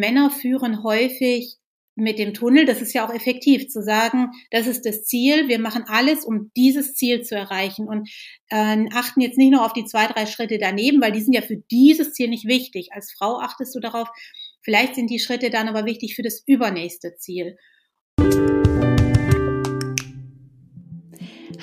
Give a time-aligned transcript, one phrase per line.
[0.00, 1.56] Männer führen häufig
[1.94, 5.58] mit dem Tunnel, das ist ja auch effektiv, zu sagen, das ist das Ziel, wir
[5.58, 8.08] machen alles, um dieses Ziel zu erreichen und
[8.48, 11.42] äh, achten jetzt nicht nur auf die zwei, drei Schritte daneben, weil die sind ja
[11.42, 12.88] für dieses Ziel nicht wichtig.
[12.92, 14.08] Als Frau achtest du darauf,
[14.62, 17.58] vielleicht sind die Schritte dann aber wichtig für das übernächste Ziel.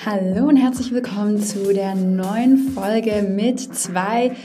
[0.06, 4.36] Hallo und herzlich willkommen zu der neuen Folge mit zwei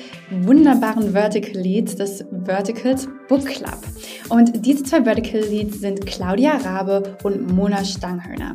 [0.41, 3.77] wunderbaren Vertical Leads des Verticals Book Club.
[4.29, 8.53] Und diese zwei Vertical Leads sind Claudia Rabe und Mona Stanghörner.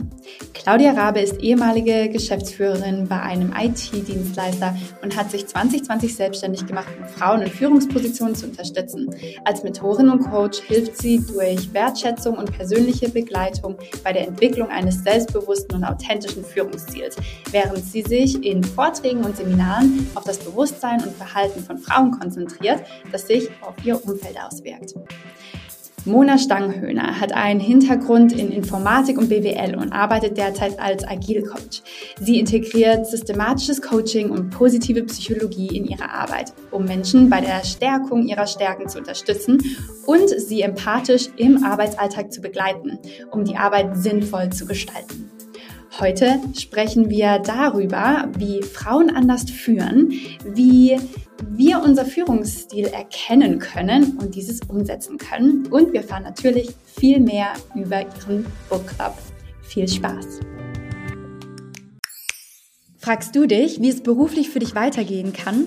[0.54, 7.09] Claudia Rabe ist ehemalige Geschäftsführerin bei einem IT-Dienstleister und hat sich 2020 selbstständig gemacht, um
[7.09, 9.09] Frauen in Führungspositionen zu unterstützen.
[9.45, 15.02] Als Mentorin und Coach hilft sie durch Wertschätzung und persönliche Begleitung bei der Entwicklung eines
[15.02, 17.16] selbstbewussten und authentischen Führungsstils,
[17.51, 22.82] während sie sich in Vorträgen und Seminaren auf das Bewusstsein und Verhalten von Frauen konzentriert,
[23.12, 24.95] das sich auf ihr Umfeld auswirkt.
[26.09, 31.82] Mona Stanghöhner hat einen Hintergrund in Informatik und BWL und arbeitet derzeit als Agile Coach.
[32.18, 38.26] Sie integriert systematisches Coaching und positive Psychologie in ihre Arbeit, um Menschen bei der Stärkung
[38.26, 39.59] ihrer Stärken zu unterstützen
[40.06, 42.98] und sie empathisch im Arbeitsalltag zu begleiten,
[43.30, 45.30] um die Arbeit sinnvoll zu gestalten.
[46.00, 50.12] Heute sprechen wir darüber, wie Frauen anders führen,
[50.45, 50.96] wie
[51.46, 55.66] wir unser Führungsstil erkennen können und dieses umsetzen können.
[55.68, 59.14] Und wir fahren natürlich viel mehr über Ihren Book Club.
[59.62, 60.40] Viel Spaß!
[62.98, 65.66] Fragst du dich, wie es beruflich für dich weitergehen kann?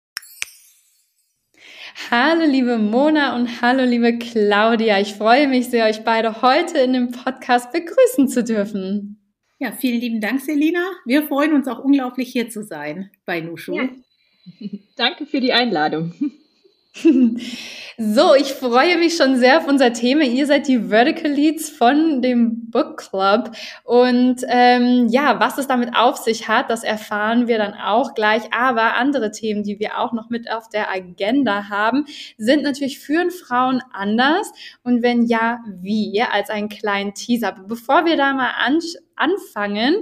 [1.95, 4.99] Hallo liebe Mona und hallo liebe Claudia.
[4.99, 9.21] Ich freue mich sehr, euch beide heute in dem Podcast begrüßen zu dürfen.
[9.59, 10.79] Ja, vielen lieben Dank, Selina.
[11.05, 13.75] Wir freuen uns auch unglaublich hier zu sein bei Nushu.
[13.75, 13.89] Ja.
[14.95, 16.13] Danke für die Einladung.
[17.97, 20.23] So, ich freue mich schon sehr auf unser Thema.
[20.23, 23.51] Ihr seid die Vertical Leads von dem Book Club.
[23.83, 28.41] Und ähm, ja, was es damit auf sich hat, das erfahren wir dann auch gleich.
[28.51, 32.05] Aber andere Themen, die wir auch noch mit auf der Agenda haben,
[32.39, 34.51] sind natürlich führen Frauen anders?
[34.81, 36.23] Und wenn ja, wie?
[36.23, 37.55] Als einen kleinen Teaser.
[37.67, 38.79] Bevor wir da mal an
[39.15, 39.97] anfangen,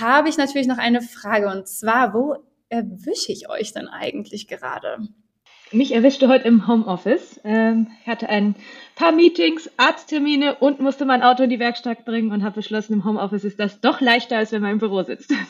[0.00, 1.48] habe ich natürlich noch eine Frage.
[1.48, 2.36] Und zwar, wo
[2.70, 4.96] erwische ich euch denn eigentlich gerade?
[5.72, 7.40] Mich erwischte heute im Homeoffice.
[7.44, 8.54] Ähm, hatte ein
[8.94, 13.04] paar Meetings, Arzttermine und musste mein Auto in die Werkstatt bringen und habe beschlossen, im
[13.04, 15.32] Homeoffice ist das doch leichter, als wenn man im Büro sitzt.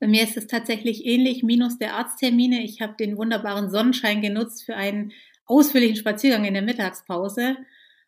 [0.00, 2.62] Bei mir ist es tatsächlich ähnlich, minus der Arzttermine.
[2.62, 5.12] Ich habe den wunderbaren Sonnenschein genutzt für einen
[5.46, 7.56] ausführlichen Spaziergang in der Mittagspause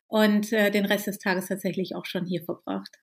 [0.08, 2.98] und äh, den Rest des Tages tatsächlich auch schon hier verbracht.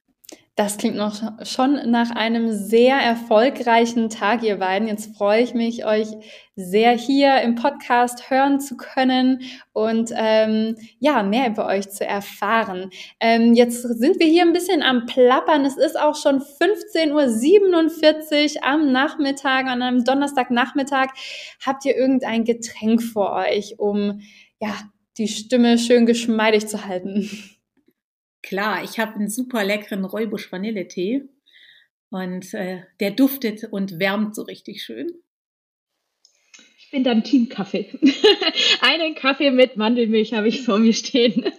[0.56, 4.88] Das klingt noch schon nach einem sehr erfolgreichen Tag, ihr beiden.
[4.88, 6.10] Jetzt freue ich mich, euch
[6.56, 9.42] sehr hier im Podcast hören zu können
[9.72, 12.92] und ähm, ja, mehr über euch zu erfahren.
[13.20, 15.66] Ähm, jetzt sind wir hier ein bisschen am Plappern.
[15.66, 21.08] Es ist auch schon 15.47 Uhr am Nachmittag, an einem Donnerstagnachmittag.
[21.66, 24.22] Habt ihr irgendein Getränk vor euch, um
[24.60, 24.76] ja,
[25.18, 27.28] die Stimme schön geschmeidig zu halten?
[28.44, 31.24] Klar, ich habe einen super leckeren Räubusch Vanilletee
[32.10, 35.08] und äh, der duftet und wärmt so richtig schön.
[36.92, 37.88] bin dann Team Kaffee.
[38.82, 41.52] Einen Kaffee mit Mandelmilch habe ich vor mir stehen.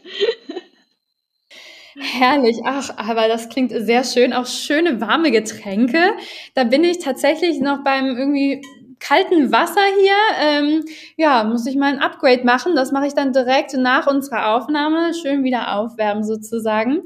[1.97, 4.33] Herrlich, ach, aber das klingt sehr schön.
[4.33, 6.13] Auch schöne warme Getränke.
[6.55, 8.63] Da bin ich tatsächlich noch beim irgendwie
[9.05, 10.17] kalten Wasser hier.
[10.41, 10.85] Ähm,
[11.17, 12.75] ja, muss ich mal ein Upgrade machen.
[12.75, 15.13] Das mache ich dann direkt nach unserer Aufnahme.
[15.15, 17.03] Schön wieder aufwärmen sozusagen.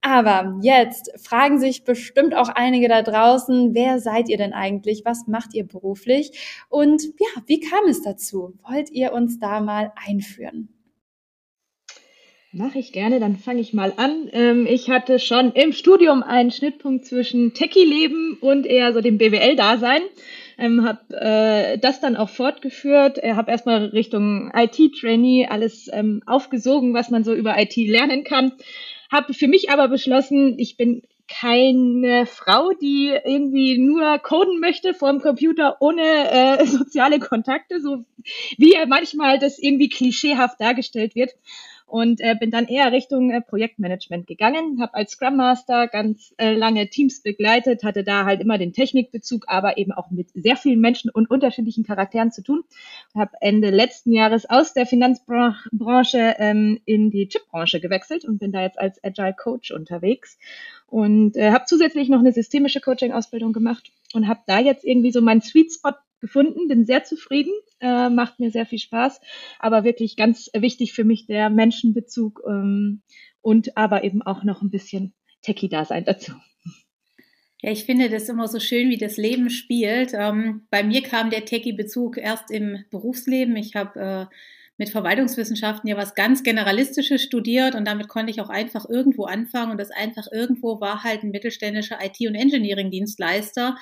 [0.00, 5.02] Aber jetzt fragen sich bestimmt auch einige da draußen, wer seid ihr denn eigentlich?
[5.04, 6.64] Was macht ihr beruflich?
[6.68, 8.54] Und ja, wie kam es dazu?
[8.68, 10.68] Wollt ihr uns da mal einführen?
[12.52, 14.28] Mache ich gerne, dann fange ich mal an.
[14.32, 20.00] Ähm, ich hatte schon im Studium einen Schnittpunkt zwischen Techie-Leben und eher so dem BWL-Dasein.
[20.58, 23.22] Ähm, habe äh, das dann auch fortgeführt.
[23.22, 28.52] Äh, habe erstmal Richtung IT-Trainee alles ähm, aufgesogen, was man so über IT lernen kann.
[29.10, 35.10] Habe für mich aber beschlossen, ich bin keine Frau, die irgendwie nur coden möchte vor
[35.10, 38.04] dem Computer ohne äh, soziale Kontakte, so
[38.56, 41.30] wie manchmal das irgendwie klischeehaft dargestellt wird
[41.88, 46.54] und äh, bin dann eher Richtung äh, Projektmanagement gegangen, habe als Scrum Master ganz äh,
[46.54, 50.80] lange Teams begleitet, hatte da halt immer den Technikbezug, aber eben auch mit sehr vielen
[50.80, 52.62] Menschen und unterschiedlichen Charakteren zu tun.
[53.14, 58.62] Habe Ende letzten Jahres aus der Finanzbranche ähm, in die Chipbranche gewechselt und bin da
[58.62, 60.38] jetzt als Agile Coach unterwegs
[60.86, 65.20] und äh, habe zusätzlich noch eine systemische Coaching-Ausbildung gemacht und habe da jetzt irgendwie so
[65.20, 69.20] meinen Sweet Spot gefunden, bin sehr zufrieden, äh, macht mir sehr viel Spaß,
[69.58, 73.02] aber wirklich ganz wichtig für mich der Menschenbezug ähm,
[73.40, 76.32] und aber eben auch noch ein bisschen Techie-Dasein dazu.
[77.60, 80.12] Ja, ich finde das immer so schön, wie das Leben spielt.
[80.14, 83.56] Ähm, bei mir kam der Techie-Bezug erst im Berufsleben.
[83.56, 84.34] Ich habe äh,
[84.76, 89.72] mit Verwaltungswissenschaften ja was ganz Generalistisches studiert und damit konnte ich auch einfach irgendwo anfangen
[89.72, 93.76] und das einfach irgendwo war halt ein mittelständischer IT- und Engineering-Dienstleister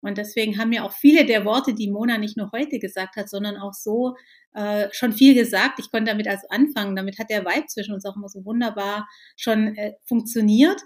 [0.00, 3.28] und deswegen haben mir auch viele der Worte, die Mona nicht nur heute gesagt hat,
[3.28, 4.14] sondern auch so
[4.54, 5.78] äh, schon viel gesagt.
[5.78, 6.96] Ich konnte damit also anfangen.
[6.96, 10.80] Damit hat der Vibe zwischen uns auch immer so wunderbar schon äh, funktioniert.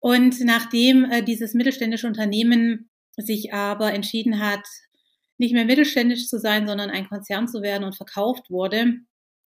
[0.00, 4.64] Und nachdem äh, dieses mittelständische Unternehmen sich aber entschieden hat,
[5.38, 8.98] nicht mehr mittelständisch zu sein, sondern ein Konzern zu werden und verkauft wurde,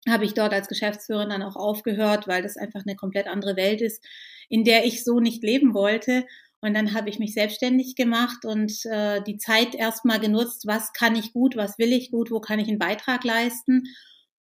[0.09, 3.81] habe ich dort als Geschäftsführerin dann auch aufgehört, weil das einfach eine komplett andere Welt
[3.81, 4.05] ist,
[4.49, 6.25] in der ich so nicht leben wollte
[6.61, 11.15] und dann habe ich mich selbstständig gemacht und äh, die Zeit erstmal genutzt, was kann
[11.15, 13.85] ich gut, was will ich gut, wo kann ich einen Beitrag leisten.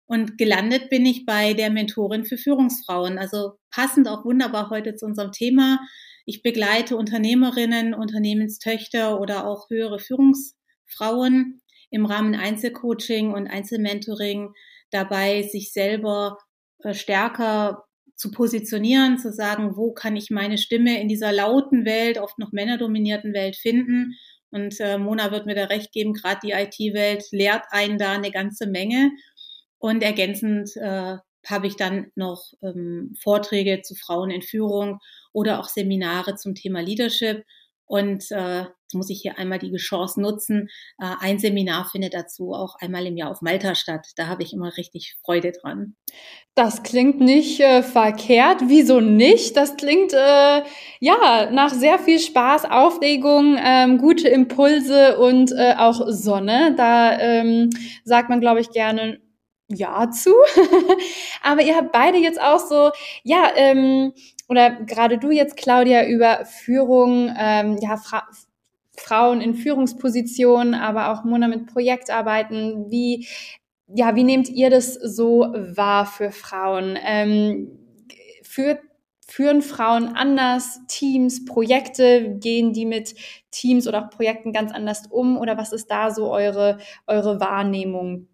[0.08, 3.18] Und gelandet bin ich bei der Mentorin für Führungsfrauen.
[3.19, 5.80] Also passend auch wunderbar heute zu unserem Thema.
[6.25, 11.62] Ich begleite Unternehmerinnen, Unternehmenstöchter oder auch höhere Führungsfrauen
[11.92, 14.54] im Rahmen Einzelcoaching und Einzelmentoring
[14.92, 16.38] dabei, sich selber
[16.84, 17.87] äh, stärker
[18.18, 22.52] zu positionieren, zu sagen, wo kann ich meine Stimme in dieser lauten Welt, oft noch
[22.52, 24.16] männerdominierten Welt finden.
[24.50, 28.31] Und äh, Mona wird mir da recht geben, gerade die IT-Welt lehrt einen da eine
[28.31, 29.12] ganze Menge.
[29.78, 35.00] Und ergänzend äh, habe ich dann noch ähm, Vorträge zu Frauen in Führung
[35.31, 37.46] oder auch Seminare zum Thema Leadership.
[37.88, 40.69] Und äh, jetzt muss ich hier einmal die Chance nutzen.
[41.00, 44.07] Äh, ein Seminar findet dazu auch einmal im Jahr auf Malta statt.
[44.18, 45.95] Da habe ich immer richtig Freude dran.
[46.54, 48.62] Das klingt nicht äh, verkehrt.
[48.68, 49.56] Wieso nicht?
[49.56, 50.63] Das klingt äh,
[51.00, 56.75] ja nach sehr viel Spaß, Aufregung, ähm, gute Impulse und äh, auch Sonne.
[56.75, 57.69] Da ähm,
[58.04, 59.19] sagt man, glaube ich, gerne
[59.69, 60.33] ja zu.
[61.42, 62.92] Aber ihr habt beide jetzt auch so,
[63.23, 64.14] ja, ähm,
[64.47, 68.23] oder gerade du jetzt, Claudia, über Führung, ähm, ja, Fra
[68.99, 72.89] Frauen in Führungspositionen, aber auch Mona mit Projektarbeiten.
[72.89, 73.27] Wie,
[73.87, 76.97] ja, wie nehmt ihr das so wahr für Frauen?
[76.99, 77.77] Ähm,
[78.42, 78.80] führt
[79.30, 82.37] Führen Frauen anders Teams, Projekte?
[82.39, 83.13] Gehen die mit
[83.51, 85.37] Teams oder auch Projekten ganz anders um?
[85.37, 86.77] Oder was ist da so eure,
[87.07, 88.30] eure Wahrnehmung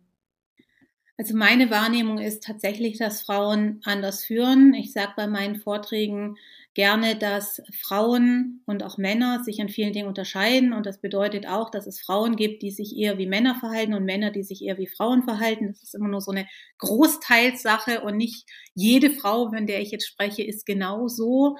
[1.17, 4.73] also meine Wahrnehmung ist tatsächlich, dass Frauen anders führen.
[4.73, 6.37] Ich sage bei meinen Vorträgen
[6.73, 10.73] gerne, dass Frauen und auch Männer sich an vielen Dingen unterscheiden.
[10.73, 14.05] Und das bedeutet auch, dass es Frauen gibt, die sich eher wie Männer verhalten und
[14.05, 15.67] Männer, die sich eher wie Frauen verhalten.
[15.67, 16.47] Das ist immer nur so eine
[16.79, 21.57] Großteilssache und nicht jede Frau, von der ich jetzt spreche, ist genau so.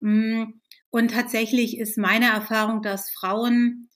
[0.00, 0.44] Mm,
[0.90, 3.88] und tatsächlich ist meine Erfahrung, dass Frauen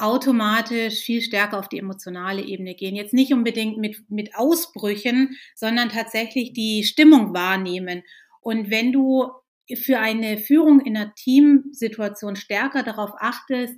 [0.00, 2.96] automatisch viel stärker auf die emotionale Ebene gehen.
[2.96, 8.02] Jetzt nicht unbedingt mit, mit Ausbrüchen, sondern tatsächlich die Stimmung wahrnehmen.
[8.40, 9.30] Und wenn du
[9.76, 13.74] für eine Führung in einer Teamsituation stärker darauf achtest,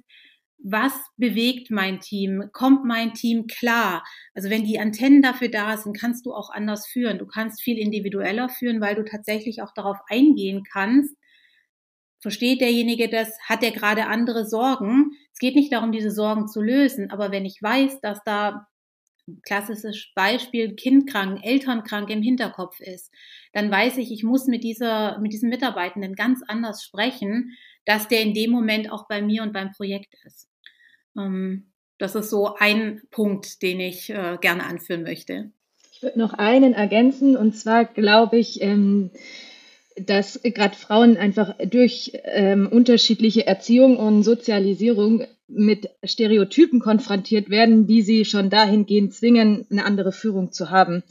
[0.65, 2.51] was bewegt mein Team?
[2.53, 4.05] Kommt mein Team klar?
[4.33, 7.19] Also wenn die Antennen dafür da sind, kannst du auch anders führen.
[7.19, 11.17] Du kannst viel individueller führen, weil du tatsächlich auch darauf eingehen kannst,
[12.23, 13.37] Versteht derjenige das?
[13.49, 15.11] Hat er gerade andere Sorgen?
[15.33, 18.69] Es geht nicht darum, diese Sorgen zu lösen, aber wenn ich weiß, dass da
[19.43, 23.11] klassisches Beispiel Kind krank, Eltern krank im Hinterkopf ist,
[23.53, 28.23] dann weiß ich, ich muss mit dieser, mit diesem Mitarbeitenden ganz anders sprechen, dass der
[28.23, 30.49] in dem Moment auch bei mir und beim Projekt ist.
[31.19, 35.51] Ähm, das ist so ein Punkt, den ich äh, gerne anführen möchte.
[35.93, 39.11] Ich würde noch einen ergänzen und zwar glaube ich, ähm,
[39.97, 48.03] dass gerade Frauen einfach durch ähm, unterschiedliche Erziehung und Sozialisierung mit Stereotypen konfrontiert werden, die
[48.03, 51.03] sie schon dahingehend zwingen, eine andere Führung zu haben.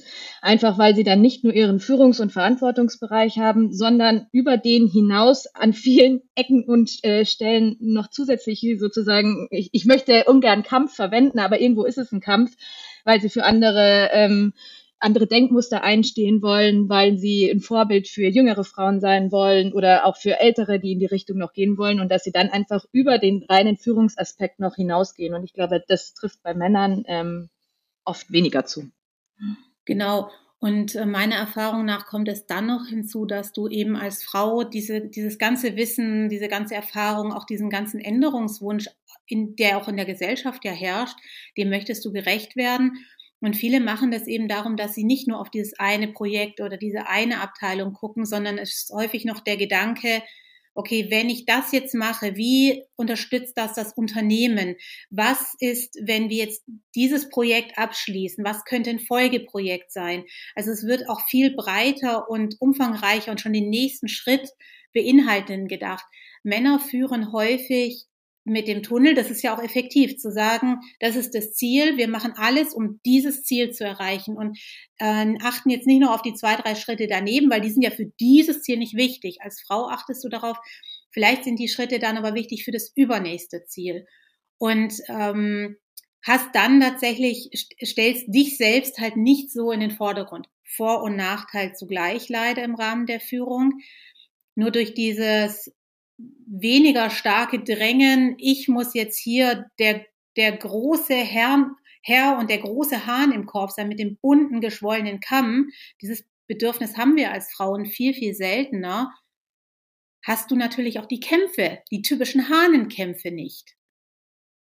[0.41, 5.47] Einfach weil sie dann nicht nur ihren Führungs- und Verantwortungsbereich haben, sondern über den hinaus
[5.53, 11.39] an vielen Ecken und äh, Stellen noch zusätzlich sozusagen, ich, ich möchte ungern Kampf verwenden,
[11.39, 12.55] aber irgendwo ist es ein Kampf,
[13.03, 14.53] weil sie für andere ähm,
[15.01, 20.15] andere Denkmuster einstehen wollen, weil sie ein Vorbild für jüngere Frauen sein wollen oder auch
[20.15, 23.17] für ältere, die in die Richtung noch gehen wollen und dass sie dann einfach über
[23.17, 25.33] den reinen Führungsaspekt noch hinausgehen.
[25.33, 27.49] Und ich glaube, das trifft bei Männern ähm,
[28.05, 28.91] oft weniger zu.
[29.85, 30.29] Genau.
[30.59, 34.63] Und äh, meiner Erfahrung nach kommt es dann noch hinzu, dass du eben als Frau
[34.63, 38.87] diese, dieses ganze Wissen, diese ganze Erfahrung, auch diesen ganzen Änderungswunsch,
[39.25, 41.17] in, der auch in der Gesellschaft ja herrscht,
[41.57, 42.97] dem möchtest du gerecht werden.
[43.41, 46.77] Und viele machen das eben darum, dass sie nicht nur auf dieses eine Projekt oder
[46.77, 50.21] diese eine Abteilung gucken, sondern es ist häufig noch der Gedanke,
[50.73, 54.75] okay, wenn ich das jetzt mache, wie unterstützt das das Unternehmen?
[55.09, 56.63] Was ist, wenn wir jetzt
[56.95, 58.45] dieses Projekt abschließen?
[58.45, 60.23] Was könnte ein Folgeprojekt sein?
[60.55, 64.49] Also es wird auch viel breiter und umfangreicher und schon den nächsten Schritt
[64.93, 66.05] beinhalten gedacht.
[66.43, 68.05] Männer führen häufig
[68.43, 72.07] mit dem Tunnel, das ist ja auch effektiv, zu sagen, das ist das Ziel, wir
[72.07, 74.57] machen alles, um dieses Ziel zu erreichen und
[74.97, 77.91] äh, achten jetzt nicht nur auf die zwei, drei Schritte daneben, weil die sind ja
[77.91, 79.37] für dieses Ziel nicht wichtig.
[79.41, 80.57] Als Frau achtest du darauf,
[81.11, 84.05] vielleicht sind die Schritte dann aber wichtig für das übernächste Ziel.
[84.57, 85.77] Und ähm,
[86.23, 87.49] hast dann tatsächlich,
[87.83, 90.47] stellst dich selbst halt nicht so in den Vordergrund.
[90.63, 93.73] Vor- und Nachteil zugleich leider im Rahmen der Führung.
[94.55, 95.71] Nur durch dieses
[96.47, 100.05] weniger starke Drängen, ich muss jetzt hier der,
[100.37, 101.71] der große Herr,
[102.03, 105.69] Herr und der große Hahn im Korb sein mit dem bunten, geschwollenen Kamm.
[106.01, 109.13] Dieses Bedürfnis haben wir als Frauen viel, viel seltener.
[110.23, 113.75] Hast du natürlich auch die Kämpfe, die typischen Hahnenkämpfe nicht.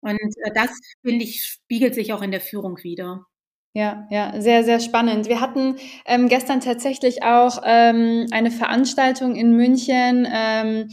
[0.01, 0.71] Und äh, das,
[1.05, 3.27] finde ich, spiegelt sich auch in der Führung wieder.
[3.75, 5.29] Ja, ja, sehr, sehr spannend.
[5.29, 10.27] Wir hatten ähm, gestern tatsächlich auch ähm, eine Veranstaltung in München.
[10.31, 10.91] Ähm,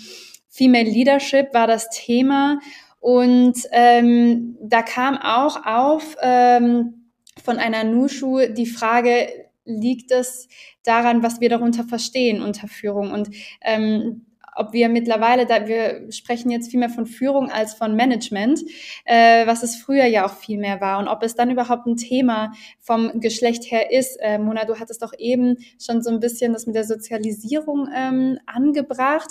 [0.55, 2.59] Female Leadership war das Thema.
[3.01, 7.11] Und ähm, da kam auch auf ähm,
[7.43, 9.27] von einer Nushu die Frage,
[9.65, 10.47] liegt es
[10.83, 13.11] daran, was wir darunter verstehen unter Führung?
[13.11, 13.29] Und
[13.61, 18.61] ähm, ob wir mittlerweile, da wir sprechen jetzt viel mehr von Führung als von Management,
[19.05, 21.97] äh, was es früher ja auch viel mehr war und ob es dann überhaupt ein
[21.97, 24.17] Thema vom Geschlecht her ist.
[24.21, 28.39] Äh, Mona, du hattest doch eben schon so ein bisschen das mit der Sozialisierung ähm,
[28.45, 29.29] angebracht.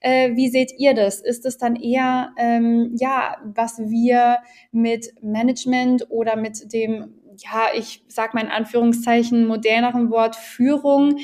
[0.00, 1.20] Äh, wie seht ihr das?
[1.20, 4.38] Ist es dann eher, ähm, ja, was wir
[4.72, 11.18] mit Management oder mit dem ja, ich sag mal in Anführungszeichen moderneren Wort Führung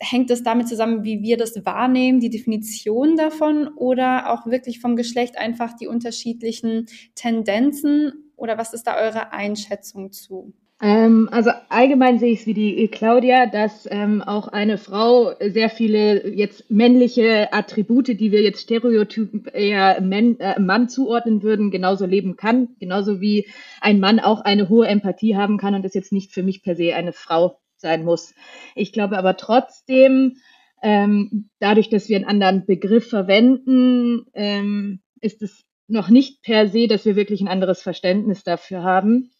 [0.00, 4.96] hängt es damit zusammen, wie wir das wahrnehmen, die Definition davon oder auch wirklich vom
[4.96, 10.52] Geschlecht einfach die unterschiedlichen Tendenzen oder was ist da eure Einschätzung zu?
[10.80, 15.70] Ähm, also allgemein sehe ich es wie die Claudia, dass ähm, auch eine Frau sehr
[15.70, 22.06] viele jetzt männliche Attribute, die wir jetzt stereotyp eher Men äh, Mann zuordnen würden, genauso
[22.06, 23.48] leben kann, genauso wie
[23.80, 26.76] ein Mann auch eine hohe Empathie haben kann und das jetzt nicht für mich per
[26.76, 28.34] se eine Frau sein muss.
[28.74, 30.36] Ich glaube aber trotzdem,
[30.82, 36.86] ähm, dadurch, dass wir einen anderen Begriff verwenden, ähm, ist es noch nicht per se,
[36.86, 39.30] dass wir wirklich ein anderes Verständnis dafür haben.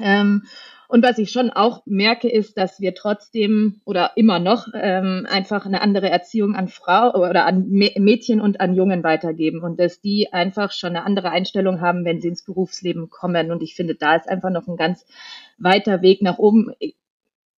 [0.00, 0.44] Ähm,
[0.88, 5.64] und was ich schon auch merke, ist, dass wir trotzdem oder immer noch ähm, einfach
[5.64, 10.34] eine andere Erziehung an Frau oder an Mädchen und an Jungen weitergeben und dass die
[10.34, 13.50] einfach schon eine andere Einstellung haben, wenn sie ins Berufsleben kommen.
[13.50, 15.06] Und ich finde, da ist einfach noch ein ganz
[15.56, 16.72] weiter Weg nach oben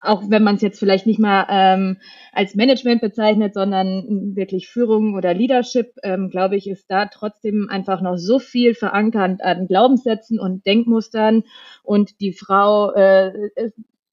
[0.03, 1.97] auch wenn man es jetzt vielleicht nicht mal ähm,
[2.31, 8.01] als Management bezeichnet, sondern wirklich Führung oder Leadership, ähm, glaube ich, ist da trotzdem einfach
[8.01, 11.43] noch so viel verankert an Glaubenssätzen und Denkmustern
[11.83, 13.51] und die Frau äh,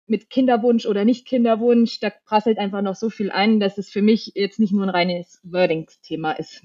[0.07, 4.03] mit Kinderwunsch oder nicht Kinderwunsch, da prasselt einfach noch so viel ein, dass es für
[4.03, 6.63] mich jetzt nicht nur ein reines Wordings-Thema ist.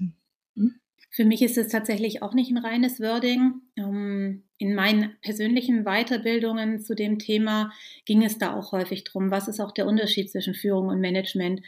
[0.56, 0.80] Hm?
[1.16, 3.62] Für mich ist es tatsächlich auch nicht ein reines Wording.
[3.78, 7.72] Ähm, in meinen persönlichen Weiterbildungen zu dem Thema
[8.04, 11.62] ging es da auch häufig drum, was ist auch der Unterschied zwischen Führung und Management.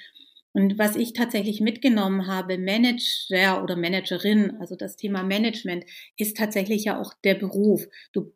[0.52, 5.86] Und was ich tatsächlich mitgenommen habe, Manager oder Managerin, also das Thema Management,
[6.18, 7.86] ist tatsächlich ja auch der Beruf.
[8.12, 8.34] Du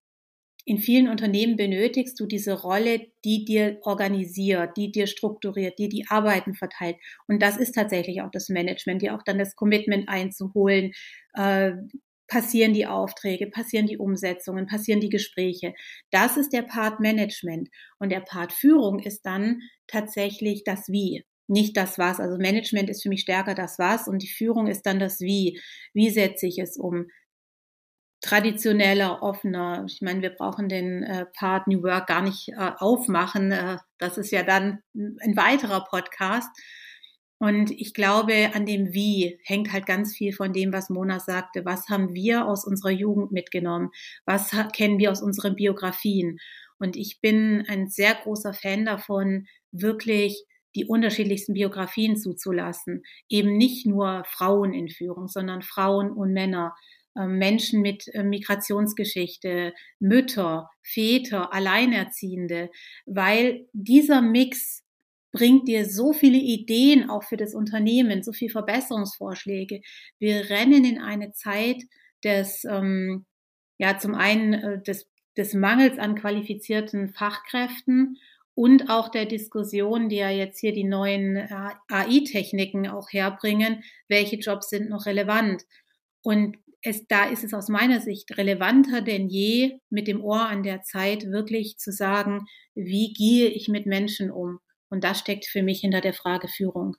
[0.64, 6.07] in vielen Unternehmen benötigst du diese Rolle, die dir organisiert, die dir strukturiert, die die
[6.09, 6.97] Arbeiten verteilt.
[7.26, 10.92] Und das ist tatsächlich auch das Management, dir auch dann das Commitment einzuholen.
[11.35, 11.73] Äh,
[12.28, 15.75] passieren die Aufträge, passieren die Umsetzungen, passieren die Gespräche.
[16.11, 17.69] Das ist der Part Management.
[17.99, 22.21] Und der Part Führung ist dann tatsächlich das Wie nicht das Was.
[22.21, 25.61] Also Management ist für mich stärker das Was und die Führung ist dann das Wie.
[25.92, 27.07] Wie setze ich es um?
[28.23, 29.85] Traditioneller, offener.
[29.87, 33.50] Ich meine, wir brauchen den äh, Part New Work gar nicht äh, aufmachen.
[33.50, 36.49] Äh, das ist ja dann ein weiterer Podcast.
[37.38, 41.64] Und ich glaube, an dem Wie hängt halt ganz viel von dem, was Mona sagte.
[41.64, 43.91] Was haben wir aus unserer Jugend mitgenommen?
[44.25, 46.38] Was kennen wir aus unseren Biografien?
[46.79, 50.45] Und ich bin ein sehr großer Fan davon, wirklich
[50.76, 53.02] die unterschiedlichsten Biografien zuzulassen.
[53.29, 56.76] Eben nicht nur Frauen in Führung, sondern Frauen und Männer,
[57.14, 62.71] Menschen mit äh, Migrationsgeschichte, Mütter, Väter, Alleinerziehende,
[63.07, 64.83] weil dieser Mix
[65.33, 69.81] bringt dir so viele Ideen auch für das Unternehmen, so viele Verbesserungsvorschläge.
[70.19, 71.83] Wir rennen in eine Zeit
[72.23, 73.26] des, ähm,
[73.78, 78.19] ja, zum einen äh, des, des Mangels an qualifizierten Fachkräften
[78.54, 81.49] und auch der Diskussion, die ja jetzt hier die neuen äh,
[81.88, 85.62] AI-Techniken auch herbringen, welche Jobs sind noch relevant.
[86.23, 90.62] Und es, da ist es aus meiner Sicht relevanter denn je, mit dem Ohr an
[90.62, 94.58] der Zeit wirklich zu sagen, wie gehe ich mit Menschen um?
[94.90, 96.96] Und das steckt für mich hinter der Frage Führung.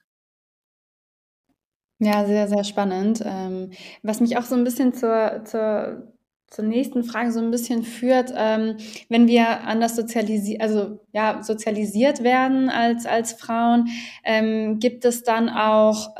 [2.00, 3.22] Ja, sehr, sehr spannend.
[3.24, 3.70] Ähm,
[4.02, 6.12] was mich auch so ein bisschen zur, zur,
[6.48, 8.76] zur nächsten Frage so ein bisschen führt, ähm,
[9.08, 13.86] wenn wir anders sozialisiert, also ja, sozialisiert werden als, als Frauen,
[14.24, 16.14] ähm, gibt es dann auch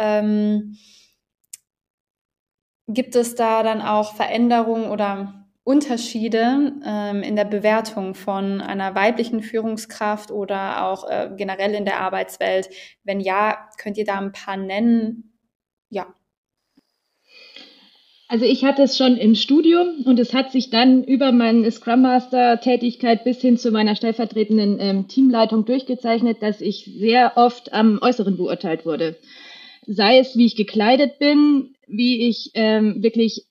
[2.87, 9.43] Gibt es da dann auch Veränderungen oder Unterschiede ähm, in der Bewertung von einer weiblichen
[9.43, 12.68] Führungskraft oder auch äh, generell in der Arbeitswelt?
[13.03, 15.38] Wenn ja, könnt ihr da ein paar nennen?
[15.88, 16.14] Ja.
[18.29, 22.03] Also ich hatte es schon im Studium und es hat sich dann über meine Scrum
[22.03, 27.99] Master Tätigkeit bis hin zu meiner stellvertretenden ähm, Teamleitung durchgezeichnet, dass ich sehr oft am
[28.03, 29.16] Äußeren beurteilt wurde.
[29.87, 33.47] Sei es, wie ich gekleidet bin, wie ich ähm, wirklich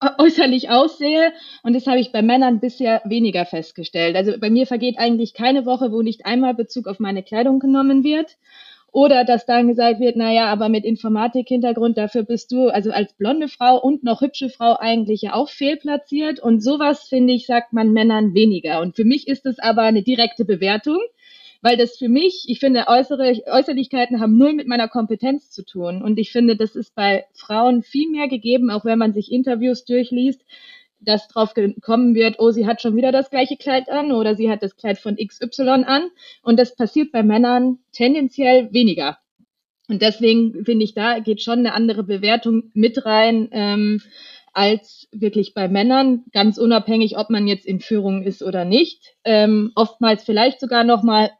[0.18, 1.32] äußerlich aussehe.
[1.62, 4.16] Und das habe ich bei Männern bisher weniger festgestellt.
[4.16, 8.04] Also bei mir vergeht eigentlich keine Woche, wo nicht einmal Bezug auf meine Kleidung genommen
[8.04, 8.36] wird.
[8.92, 13.46] Oder dass dann gesagt wird, naja, aber mit Informatik-Hintergrund, dafür bist du also als blonde
[13.46, 16.40] Frau und noch hübsche Frau eigentlich ja auch fehlplatziert.
[16.40, 18.80] Und sowas, finde ich, sagt man Männern weniger.
[18.80, 20.98] Und für mich ist es aber eine direkte Bewertung
[21.62, 26.02] weil das für mich, ich finde, äußere, Äußerlichkeiten haben null mit meiner Kompetenz zu tun.
[26.02, 29.84] Und ich finde, das ist bei Frauen viel mehr gegeben, auch wenn man sich Interviews
[29.84, 30.42] durchliest,
[31.00, 34.50] dass drauf gekommen wird, oh, sie hat schon wieder das gleiche Kleid an oder sie
[34.50, 36.10] hat das Kleid von XY an.
[36.42, 39.18] Und das passiert bei Männern tendenziell weniger.
[39.88, 43.48] Und deswegen finde ich, da geht schon eine andere Bewertung mit rein.
[43.52, 44.00] Ähm,
[44.52, 49.14] als wirklich bei Männern, ganz unabhängig, ob man jetzt in Führung ist oder nicht.
[49.24, 51.30] Ähm, oftmals vielleicht sogar noch mal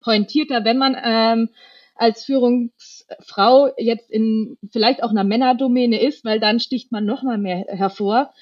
[0.00, 1.48] pointierter, wenn man ähm,
[1.94, 7.38] als Führungsfrau jetzt in vielleicht auch einer Männerdomäne ist, weil dann sticht man noch mal
[7.38, 8.32] mehr hervor.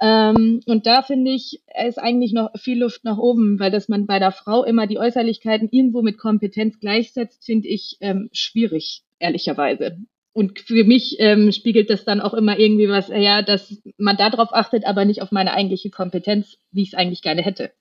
[0.00, 4.06] Ähm, und da finde ich, ist eigentlich noch viel Luft nach oben, weil dass man
[4.06, 9.98] bei der Frau immer die Äußerlichkeiten irgendwo mit Kompetenz gleichsetzt, finde ich ähm, schwierig, ehrlicherweise.
[10.34, 14.52] Und für mich ähm, spiegelt das dann auch immer irgendwie was, ja, dass man darauf
[14.52, 17.72] achtet, aber nicht auf meine eigentliche Kompetenz, wie ich es eigentlich gerne hätte.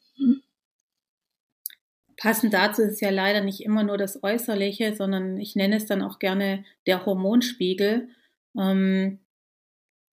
[2.18, 6.02] Passend dazu ist ja leider nicht immer nur das Äußerliche, sondern ich nenne es dann
[6.02, 8.10] auch gerne der Hormonspiegel.
[8.58, 9.20] Ähm,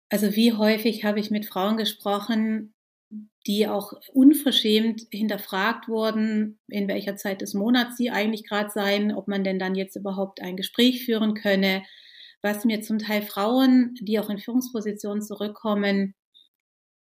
[0.09, 2.73] also wie häufig habe ich mit Frauen gesprochen,
[3.47, 9.27] die auch unverschämt hinterfragt wurden, in welcher Zeit des Monats sie eigentlich gerade seien, ob
[9.27, 11.83] man denn dann jetzt überhaupt ein Gespräch führen könne,
[12.41, 16.15] was mir zum Teil Frauen, die auch in Führungspositionen zurückkommen,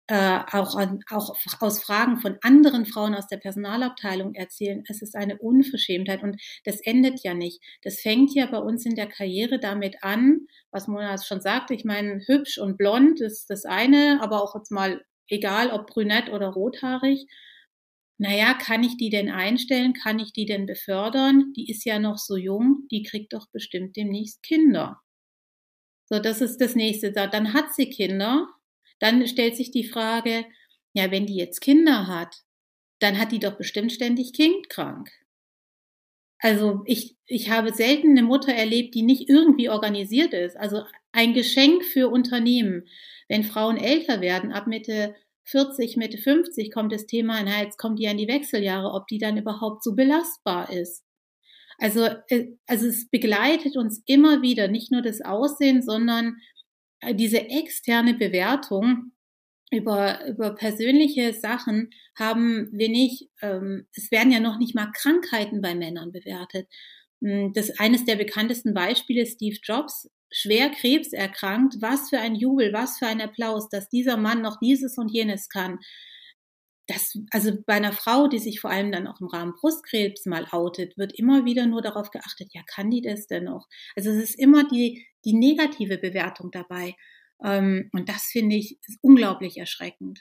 [0.06, 0.76] äh, auch,
[1.10, 4.84] auch aus Fragen von anderen Frauen aus der Personalabteilung erzählen.
[4.86, 7.62] Es ist eine Unverschämtheit und das endet ja nicht.
[7.82, 11.74] Das fängt ja bei uns in der Karriere damit an, was Mona schon sagte.
[11.74, 16.28] Ich meine, hübsch und blond ist das eine, aber auch jetzt mal egal, ob brünett
[16.30, 17.26] oder rothaarig.
[18.18, 19.94] Naja, kann ich die denn einstellen?
[19.94, 21.52] Kann ich die denn befördern?
[21.56, 25.00] Die ist ja noch so jung, die kriegt doch bestimmt demnächst Kinder.
[26.06, 27.12] So, das ist das nächste.
[27.12, 28.46] Dann hat sie Kinder
[28.98, 30.44] dann stellt sich die Frage,
[30.92, 32.36] ja, wenn die jetzt Kinder hat,
[33.00, 35.10] dann hat die doch bestimmt ständig kindkrank.
[36.38, 40.56] Also ich, ich habe selten eine Mutter erlebt, die nicht irgendwie organisiert ist.
[40.56, 42.86] Also ein Geschenk für Unternehmen.
[43.28, 47.98] Wenn Frauen älter werden, ab Mitte 40, Mitte 50 kommt das Thema, na, jetzt kommt
[47.98, 51.02] die an die Wechseljahre, ob die dann überhaupt so belastbar ist.
[51.78, 56.36] Also, äh, also es begleitet uns immer wieder, nicht nur das Aussehen, sondern
[57.12, 59.12] diese externe Bewertung
[59.70, 65.60] über, über persönliche Sachen haben wir nicht, ähm, es werden ja noch nicht mal Krankheiten
[65.60, 66.68] bei Männern bewertet.
[67.20, 72.72] Hm, das eines der bekanntesten Beispiele Steve Jobs, schwer Krebs erkrankt, was für ein Jubel,
[72.72, 75.78] was für ein Applaus, dass dieser Mann noch dieses und jenes kann.
[76.86, 80.46] Das, also bei einer Frau, die sich vor allem dann auch im Rahmen Brustkrebs mal
[80.50, 83.68] outet, wird immer wieder nur darauf geachtet, ja, kann die das denn noch?
[83.96, 86.94] Also es ist immer die, die negative Bewertung dabei.
[87.42, 90.20] Ähm, und das finde ich unglaublich erschreckend.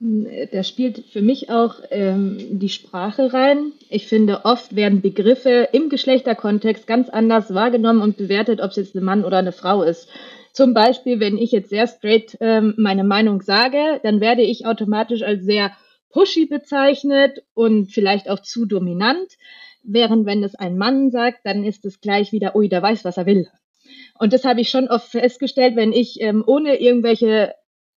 [0.00, 3.72] Da spielt für mich auch ähm, die Sprache rein.
[3.90, 8.96] Ich finde, oft werden Begriffe im Geschlechterkontext ganz anders wahrgenommen und bewertet, ob es jetzt
[8.96, 10.08] ein Mann oder eine Frau ist.
[10.54, 15.22] Zum Beispiel, wenn ich jetzt sehr straight ähm, meine Meinung sage, dann werde ich automatisch
[15.22, 15.70] als sehr
[16.10, 19.36] pushy bezeichnet und vielleicht auch zu dominant.
[19.82, 23.16] Während wenn es ein Mann sagt, dann ist es gleich wieder, ui, der weiß, was
[23.16, 23.48] er will.
[24.18, 27.54] Und das habe ich schon oft festgestellt, wenn ich ähm, ohne irgendwelche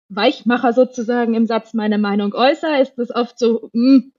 [0.09, 4.13] Weichmacher sozusagen im Satz meine Meinung äußere, ist das oft so, mh, hm,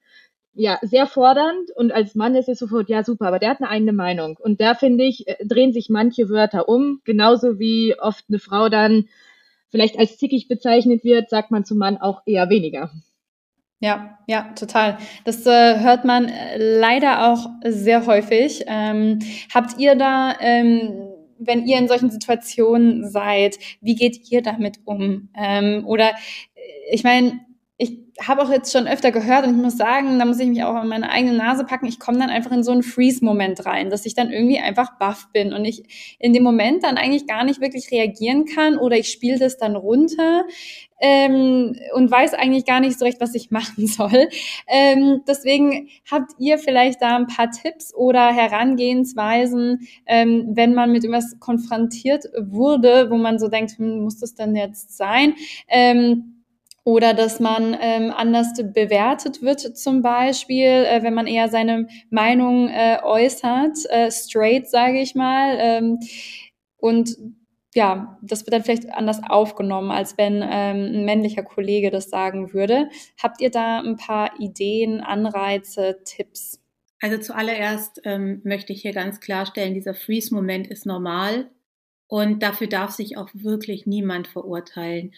[0.56, 3.70] ja, sehr fordernd und als Mann ist es sofort, ja, super, aber der hat eine
[3.70, 4.38] eigene Meinung.
[4.40, 8.70] Und da finde ich, äh, drehen sich manche Wörter um, genauso wie oft eine Frau
[8.70, 9.08] dann
[9.70, 12.92] vielleicht als zickig bezeichnet wird, sagt man zum Mann auch eher weniger.
[13.84, 14.98] Ja, ja, total.
[15.26, 18.64] Das äh, hört man äh, leider auch sehr häufig.
[18.66, 19.20] Ähm,
[19.54, 25.28] habt ihr da ähm, wenn ihr in solchen Situationen seid, wie geht ihr damit um?
[25.36, 27.42] Ähm, oder äh, ich meine,
[27.78, 30.64] ich habe auch jetzt schon öfter gehört und ich muss sagen, da muss ich mich
[30.64, 31.88] auch an meine eigene Nase packen.
[31.88, 35.30] Ich komme dann einfach in so einen Freeze-Moment rein, dass ich dann irgendwie einfach baff
[35.34, 39.10] bin und ich in dem Moment dann eigentlich gar nicht wirklich reagieren kann oder ich
[39.10, 40.46] spiele das dann runter
[41.00, 44.30] ähm, und weiß eigentlich gar nicht so recht, was ich machen soll.
[44.68, 51.04] Ähm, deswegen habt ihr vielleicht da ein paar Tipps oder Herangehensweisen, ähm, wenn man mit
[51.04, 55.34] etwas konfrontiert wurde, wo man so denkt, hm, muss das denn jetzt sein?
[55.68, 56.33] Ähm,
[56.86, 62.70] oder dass man ähm, anders bewertet wird, zum Beispiel, äh, wenn man eher seine Meinung
[62.70, 65.56] äh, äußert, äh, straight, sage ich mal.
[65.60, 66.00] Ähm,
[66.78, 67.18] und
[67.74, 72.54] ja, das wird dann vielleicht anders aufgenommen, als wenn ähm, ein männlicher Kollege das sagen
[72.54, 72.90] würde.
[73.22, 76.60] Habt ihr da ein paar Ideen, Anreize, Tipps?
[77.00, 81.50] Also zuallererst ähm, möchte ich hier ganz klarstellen, dieser Freeze-Moment ist normal
[82.08, 85.14] und dafür darf sich auch wirklich niemand verurteilen.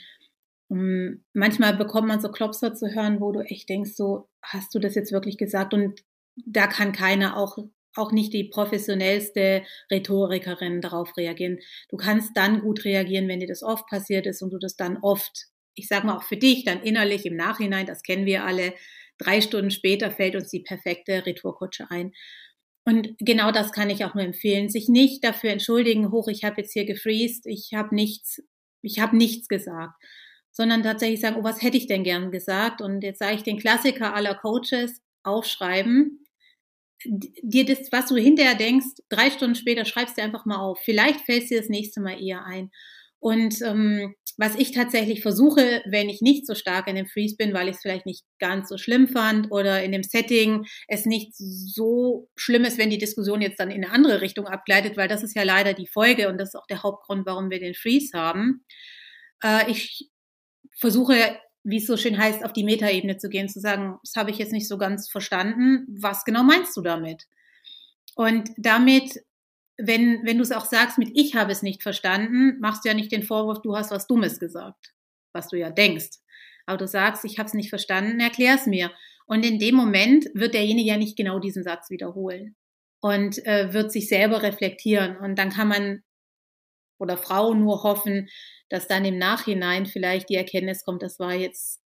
[0.75, 4.79] Um, manchmal bekommt man so Klopser zu hören, wo du echt denkst, so hast du
[4.79, 5.73] das jetzt wirklich gesagt?
[5.73, 6.01] Und
[6.35, 7.57] da kann keiner auch
[7.97, 11.59] auch nicht die professionellste Rhetorikerin darauf reagieren.
[11.87, 14.97] Du kannst dann gut reagieren, wenn dir das oft passiert ist und du das dann
[15.01, 18.73] oft, ich sag mal auch für dich, dann innerlich im Nachhinein, das kennen wir alle,
[19.17, 22.11] drei Stunden später fällt uns die perfekte Retourkutsche ein.
[22.83, 26.59] Und genau das kann ich auch nur empfehlen, sich nicht dafür entschuldigen, hoch, ich habe
[26.59, 28.43] jetzt hier gefreezed, ich habe nichts,
[28.81, 29.95] ich habe nichts gesagt,
[30.55, 32.81] sondern tatsächlich sagen, oh, was hätte ich denn gern gesagt?
[32.81, 36.25] Und jetzt sage ich den Klassiker aller Coaches, aufschreiben,
[37.03, 40.79] dir das, was du hinterher denkst, drei Stunden später schreibst du einfach mal auf.
[40.83, 42.71] Vielleicht fällt dir das nächste Mal eher ein.
[43.19, 47.53] Und ähm, was ich tatsächlich versuche, wenn ich nicht so stark in dem Freeze bin,
[47.53, 51.35] weil ich es vielleicht nicht ganz so schlimm fand oder in dem Setting es nicht
[51.35, 55.23] so schlimm ist, wenn die Diskussion jetzt dann in eine andere Richtung abgleitet, weil das
[55.23, 58.17] ist ja leider die Folge und das ist auch der Hauptgrund, warum wir den Freeze
[58.17, 58.63] haben.
[59.43, 60.09] Äh, ich
[60.75, 64.29] versuche wie es so schön heißt, auf die Metaebene zu gehen, zu sagen, das habe
[64.29, 65.87] ich jetzt nicht so ganz verstanden.
[65.99, 67.23] Was genau meinst du damit?
[68.15, 69.19] Und damit,
[69.77, 72.95] wenn, wenn du es auch sagst mit ich habe es nicht verstanden, machst du ja
[72.95, 74.93] nicht den Vorwurf, du hast was Dummes gesagt,
[75.33, 76.19] was du ja denkst.
[76.67, 78.91] Aber du sagst, ich habe es nicht verstanden, erklär es mir.
[79.25, 82.55] Und in dem Moment wird derjenige ja nicht genau diesen Satz wiederholen
[83.01, 85.17] und äh, wird sich selber reflektieren.
[85.17, 86.03] Und dann kann man
[86.99, 88.29] oder Frau nur hoffen,
[88.75, 91.79] dass dann im Nachhinein vielleicht die Erkenntnis kommt, das war jetzt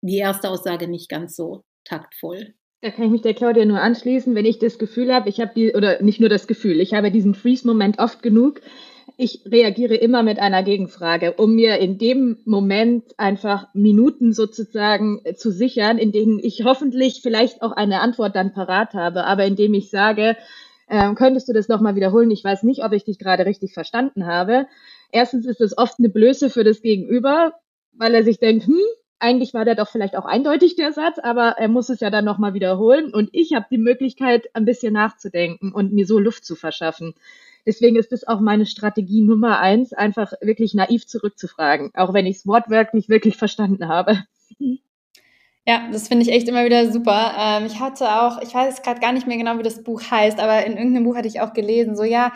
[0.00, 2.54] die erste Aussage nicht ganz so taktvoll.
[2.80, 5.52] Da kann ich mich der Claudia nur anschließen, wenn ich das Gefühl habe, ich habe
[5.54, 8.60] die, oder nicht nur das Gefühl, ich habe diesen Freeze-Moment oft genug.
[9.16, 15.52] Ich reagiere immer mit einer Gegenfrage, um mir in dem Moment einfach Minuten sozusagen zu
[15.52, 19.90] sichern, in denen ich hoffentlich vielleicht auch eine Antwort dann parat habe, aber indem ich
[19.90, 20.36] sage,
[20.88, 22.32] äh, könntest du das nochmal wiederholen?
[22.32, 24.66] Ich weiß nicht, ob ich dich gerade richtig verstanden habe.
[25.12, 27.54] Erstens ist es oft eine Blöße für das Gegenüber,
[27.92, 28.80] weil er sich denkt, hm,
[29.20, 32.24] eigentlich war der doch vielleicht auch eindeutig der Satz, aber er muss es ja dann
[32.24, 33.14] nochmal wiederholen.
[33.14, 37.14] Und ich habe die Möglichkeit, ein bisschen nachzudenken und mir so Luft zu verschaffen.
[37.64, 42.38] Deswegen ist das auch meine Strategie Nummer eins, einfach wirklich naiv zurückzufragen, auch wenn ich
[42.38, 44.24] es wortwörtlich wirklich verstanden habe.
[45.64, 47.34] Ja, das finde ich echt immer wieder super.
[47.38, 50.40] Ähm, ich hatte auch, ich weiß gerade gar nicht mehr genau, wie das Buch heißt,
[50.40, 52.32] aber in irgendeinem Buch hatte ich auch gelesen, so ja,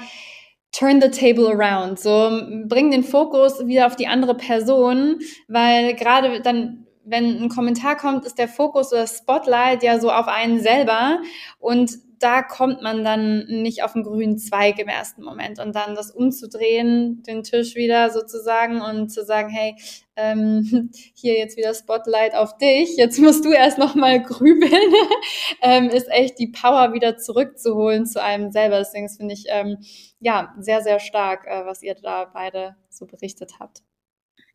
[0.76, 6.40] turn the table around, so bring den Fokus wieder auf die andere Person, weil gerade
[6.42, 11.20] dann wenn ein Kommentar kommt, ist der Fokus oder Spotlight ja so auf einen selber.
[11.60, 15.94] Und da kommt man dann nicht auf den grünen Zweig im ersten Moment und dann
[15.94, 19.76] das umzudrehen, den Tisch wieder sozusagen und zu sagen, hey,
[20.16, 24.94] ähm, hier jetzt wieder Spotlight auf dich, jetzt musst du erst noch mal grübeln,
[25.62, 28.78] ähm, ist echt die Power wieder zurückzuholen zu einem selber.
[28.78, 29.78] Deswegen finde ich ähm,
[30.20, 33.82] ja sehr sehr stark, äh, was ihr da beide so berichtet habt.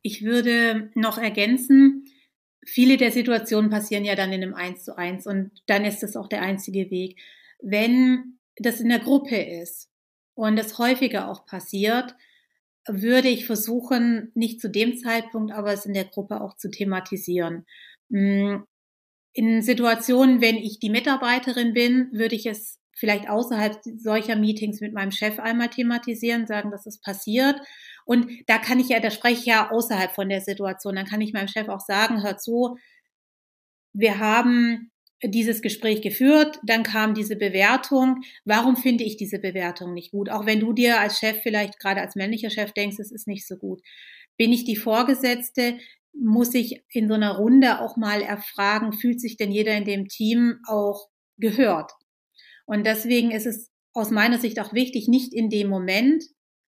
[0.02, 2.06] Ich würde noch ergänzen,
[2.66, 6.16] viele der Situationen passieren ja dann in einem Eins zu eins und dann ist das
[6.16, 7.20] auch der einzige Weg.
[7.62, 9.90] Wenn das in der Gruppe ist
[10.36, 12.16] und das häufiger auch passiert,
[12.88, 17.66] würde ich versuchen, nicht zu dem Zeitpunkt, aber es in der Gruppe auch zu thematisieren.
[18.12, 18.66] Hm,
[19.34, 24.94] in Situationen, wenn ich die Mitarbeiterin bin, würde ich es vielleicht außerhalb solcher Meetings mit
[24.94, 27.60] meinem Chef einmal thematisieren, sagen, dass es passiert.
[28.06, 30.96] Und da kann ich ja, da spreche ich ja außerhalb von der Situation.
[30.96, 32.78] Dann kann ich meinem Chef auch sagen, hör zu,
[33.94, 34.92] wir haben
[35.24, 38.24] dieses Gespräch geführt, dann kam diese Bewertung.
[38.44, 40.30] Warum finde ich diese Bewertung nicht gut?
[40.30, 43.48] Auch wenn du dir als Chef vielleicht gerade als männlicher Chef denkst, es ist nicht
[43.48, 43.82] so gut.
[44.38, 45.78] Bin ich die Vorgesetzte?
[46.14, 50.08] Muss ich in so einer Runde auch mal erfragen, fühlt sich denn jeder in dem
[50.08, 51.08] Team auch
[51.38, 51.92] gehört?
[52.66, 56.24] Und deswegen ist es aus meiner Sicht auch wichtig, nicht in dem Moment,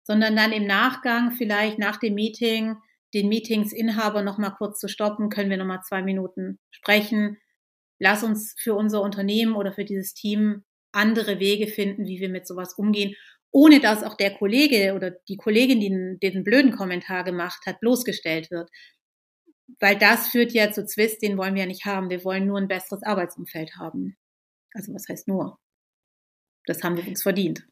[0.03, 2.75] sondern dann im Nachgang, vielleicht nach dem Meeting,
[3.13, 7.37] den Meetingsinhaber nochmal kurz zu stoppen, können wir nochmal zwei Minuten sprechen,
[7.99, 12.47] lass uns für unser Unternehmen oder für dieses Team andere Wege finden, wie wir mit
[12.47, 13.15] sowas umgehen,
[13.51, 18.51] ohne dass auch der Kollege oder die Kollegin, die den blöden Kommentar gemacht hat, bloßgestellt
[18.51, 18.69] wird.
[19.79, 22.09] Weil das führt ja zu Zwist, den wollen wir ja nicht haben.
[22.09, 24.17] Wir wollen nur ein besseres Arbeitsumfeld haben.
[24.73, 25.59] Also was heißt nur?
[26.65, 27.67] Das haben wir uns verdient.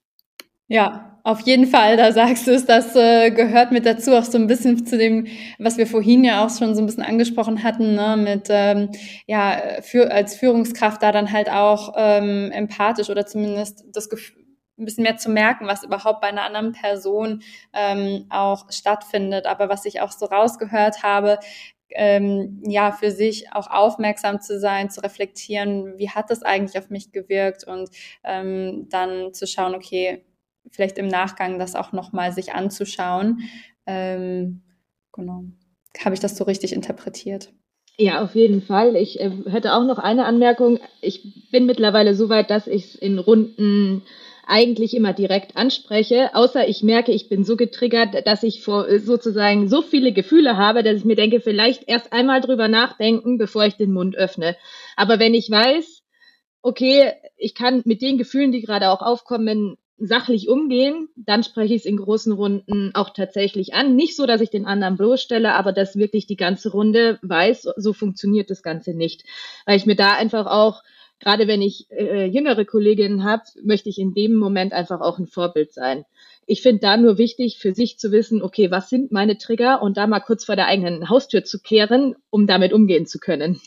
[0.70, 4.38] Ja, auf jeden Fall, da sagst du es, das äh, gehört mit dazu, auch so
[4.38, 5.28] ein bisschen zu dem,
[5.60, 8.90] was wir vorhin ja auch schon so ein bisschen angesprochen hatten, ne, mit ähm,
[9.28, 14.44] ja, für, als Führungskraft da dann halt auch ähm, empathisch oder zumindest das Gefühl,
[14.80, 17.42] ein bisschen mehr zu merken, was überhaupt bei einer anderen Person
[17.74, 19.48] ähm, auch stattfindet.
[19.48, 21.40] Aber was ich auch so rausgehört habe,
[21.90, 26.90] ähm, ja, für sich auch aufmerksam zu sein, zu reflektieren, wie hat das eigentlich auf
[26.92, 27.90] mich gewirkt und
[28.24, 30.24] ähm, dann zu schauen, okay,
[30.72, 33.42] vielleicht im Nachgang das auch nochmal sich anzuschauen.
[33.86, 34.62] Ähm,
[35.14, 35.46] genau.
[36.04, 37.52] Habe ich das so richtig interpretiert?
[37.98, 38.96] Ja, auf jeden Fall.
[38.96, 40.80] Ich äh, hätte auch noch eine Anmerkung.
[41.02, 44.04] Ich bin mittlerweile so weit, dass ich es in Runden
[44.48, 49.00] eigentlich immer direkt anspreche, außer ich merke, ich bin so getriggert, dass ich vor, äh,
[49.00, 53.66] sozusagen so viele Gefühle habe, dass ich mir denke, vielleicht erst einmal drüber nachdenken, bevor
[53.66, 54.56] ich den Mund öffne.
[54.96, 56.04] Aber wenn ich weiß,
[56.62, 61.82] okay, ich kann mit den Gefühlen, die gerade auch aufkommen, sachlich umgehen, dann spreche ich
[61.82, 63.96] es in großen Runden auch tatsächlich an.
[63.96, 67.94] Nicht so, dass ich den anderen bloßstelle, aber dass wirklich die ganze Runde weiß, so
[67.94, 69.24] funktioniert das Ganze nicht.
[69.66, 70.84] Weil ich mir da einfach auch,
[71.20, 75.28] gerade wenn ich äh, jüngere Kolleginnen habe, möchte ich in dem Moment einfach auch ein
[75.28, 76.06] Vorbild sein.
[76.46, 79.98] Ich finde da nur wichtig, für sich zu wissen, okay, was sind meine Trigger und
[79.98, 83.60] da mal kurz vor der eigenen Haustür zu kehren, um damit umgehen zu können.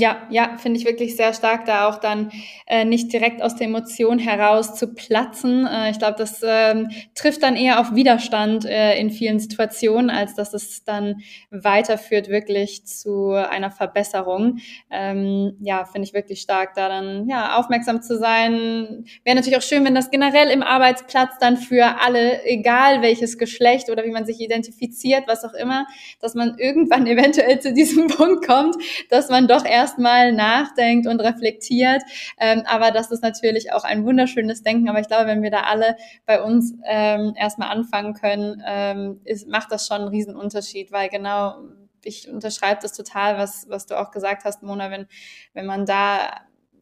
[0.00, 2.30] Ja, ja, finde ich wirklich sehr stark, da auch dann
[2.66, 5.66] äh, nicht direkt aus der Emotion heraus zu platzen.
[5.66, 10.34] Äh, ich glaube, das ähm, trifft dann eher auf Widerstand äh, in vielen Situationen, als
[10.34, 14.60] dass es dann weiterführt wirklich zu einer Verbesserung.
[14.90, 19.04] Ähm, ja, finde ich wirklich stark, da dann ja aufmerksam zu sein.
[19.24, 23.90] Wäre natürlich auch schön, wenn das generell im Arbeitsplatz dann für alle, egal welches Geschlecht
[23.90, 25.86] oder wie man sich identifiziert, was auch immer,
[26.22, 28.76] dass man irgendwann eventuell zu diesem Punkt kommt,
[29.10, 32.02] dass man doch eher erstmal nachdenkt und reflektiert.
[32.38, 34.88] Ähm, aber das ist natürlich auch ein wunderschönes Denken.
[34.88, 39.48] Aber ich glaube, wenn wir da alle bei uns ähm, erstmal anfangen können, ähm, ist,
[39.48, 41.56] macht das schon einen riesen Unterschied, weil genau
[42.04, 45.06] ich unterschreibe das total, was, was du auch gesagt hast, Mona, wenn,
[45.52, 46.30] wenn man da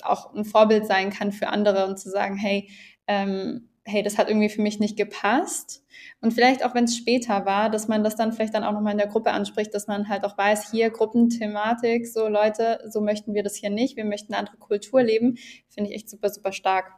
[0.02, 2.70] auch ein Vorbild sein kann für andere und zu sagen, hey,
[3.08, 5.82] ähm, hey, das hat irgendwie für mich nicht gepasst.
[6.20, 8.92] Und vielleicht auch, wenn es später war, dass man das dann vielleicht dann auch nochmal
[8.92, 13.34] in der Gruppe anspricht, dass man halt auch weiß, hier Gruppenthematik, so Leute, so möchten
[13.34, 16.52] wir das hier nicht, wir möchten eine andere Kultur leben, finde ich echt super, super
[16.52, 16.92] stark.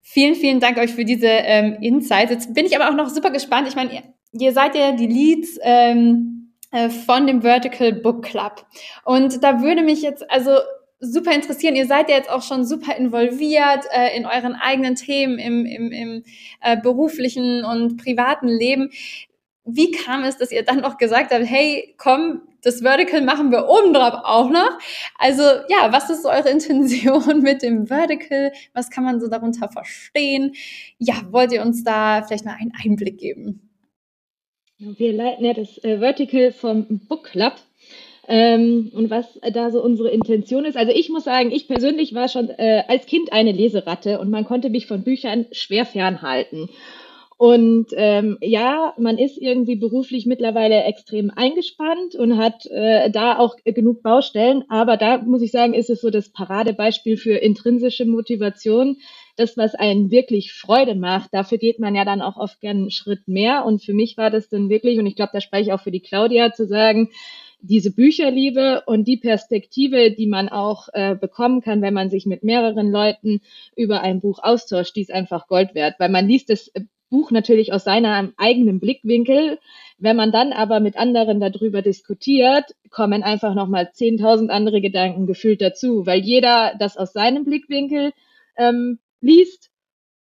[0.00, 2.30] Vielen, vielen Dank euch für diese ähm, Insights.
[2.30, 3.68] Jetzt bin ich aber auch noch super gespannt.
[3.68, 8.66] Ich meine, ihr, ihr seid ja die Leads ähm, äh, von dem Vertical Book Club.
[9.04, 10.58] Und da würde mich jetzt, also
[11.02, 11.76] super interessieren.
[11.76, 15.92] Ihr seid ja jetzt auch schon super involviert äh, in euren eigenen Themen im, im,
[15.92, 16.24] im
[16.60, 18.90] äh, beruflichen und privaten Leben.
[19.64, 23.68] Wie kam es, dass ihr dann auch gesagt habt, hey, komm, das Vertical machen wir
[23.68, 24.78] obendrauf auch noch.
[25.18, 28.52] Also ja, was ist eure Intention mit dem Vertical?
[28.72, 30.54] Was kann man so darunter verstehen?
[30.98, 33.68] Ja, wollt ihr uns da vielleicht mal einen Einblick geben?
[34.78, 37.54] Wir leiten ja das äh, Vertical vom Book Club.
[38.34, 40.78] Ähm, und was da so unsere Intention ist.
[40.78, 44.46] Also ich muss sagen, ich persönlich war schon äh, als Kind eine Leseratte und man
[44.46, 46.70] konnte mich von Büchern schwer fernhalten.
[47.36, 53.56] Und ähm, ja, man ist irgendwie beruflich mittlerweile extrem eingespannt und hat äh, da auch
[53.66, 54.64] genug Baustellen.
[54.70, 58.96] Aber da muss ich sagen, ist es so das Paradebeispiel für intrinsische Motivation.
[59.36, 62.90] Das, was einen wirklich Freude macht, dafür geht man ja dann auch oft gern einen
[62.90, 63.66] Schritt mehr.
[63.66, 65.90] Und für mich war das dann wirklich, und ich glaube, da spreche ich auch für
[65.90, 67.10] die Claudia, zu sagen,
[67.62, 72.42] diese Bücherliebe und die Perspektive, die man auch äh, bekommen kann, wenn man sich mit
[72.42, 73.40] mehreren Leuten
[73.76, 76.72] über ein Buch austauscht, die ist einfach Gold wert, weil man liest das
[77.08, 79.58] Buch natürlich aus seinem eigenen Blickwinkel.
[79.98, 85.60] Wenn man dann aber mit anderen darüber diskutiert, kommen einfach nochmal 10.000 andere Gedanken gefühlt
[85.60, 88.12] dazu, weil jeder das aus seinem Blickwinkel
[88.56, 89.71] ähm, liest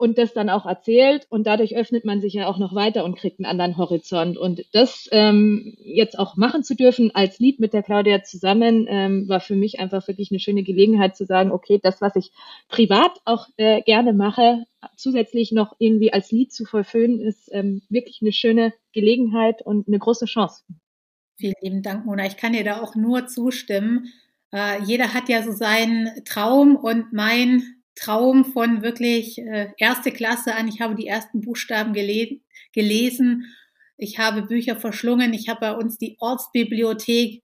[0.02, 3.16] und das dann auch erzählt und dadurch öffnet man sich ja auch noch weiter und
[3.16, 7.72] kriegt einen anderen Horizont und das ähm, jetzt auch machen zu dürfen als Lied mit
[7.72, 11.80] der Claudia zusammen ähm, war für mich einfach wirklich eine schöne Gelegenheit zu sagen, okay,
[11.82, 12.32] das was ich
[12.68, 14.66] privat auch äh, gerne mache,
[14.98, 20.00] zusätzlich noch irgendwie als Lied zu vollfüllen, ist ähm, wirklich eine schöne Gelegenheit und eine
[20.00, 20.64] große Chance.
[21.38, 22.26] Vielen lieben Dank, Mona.
[22.26, 24.08] Ich kann dir da auch nur zustimmen.
[24.52, 30.56] Äh, jeder hat ja so seinen Traum und mein Traum von wirklich äh, erste Klasse
[30.56, 30.68] an.
[30.68, 32.40] Ich habe die ersten Buchstaben gele
[32.74, 33.54] gelesen.
[33.98, 35.34] Ich habe Bücher verschlungen.
[35.34, 37.44] Ich habe bei uns die Ortsbibliothek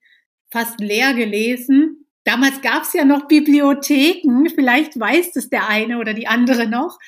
[0.50, 2.06] fast leer gelesen.
[2.24, 4.48] Damals gab es ja noch Bibliotheken.
[4.54, 6.98] Vielleicht weiß es der eine oder die andere noch.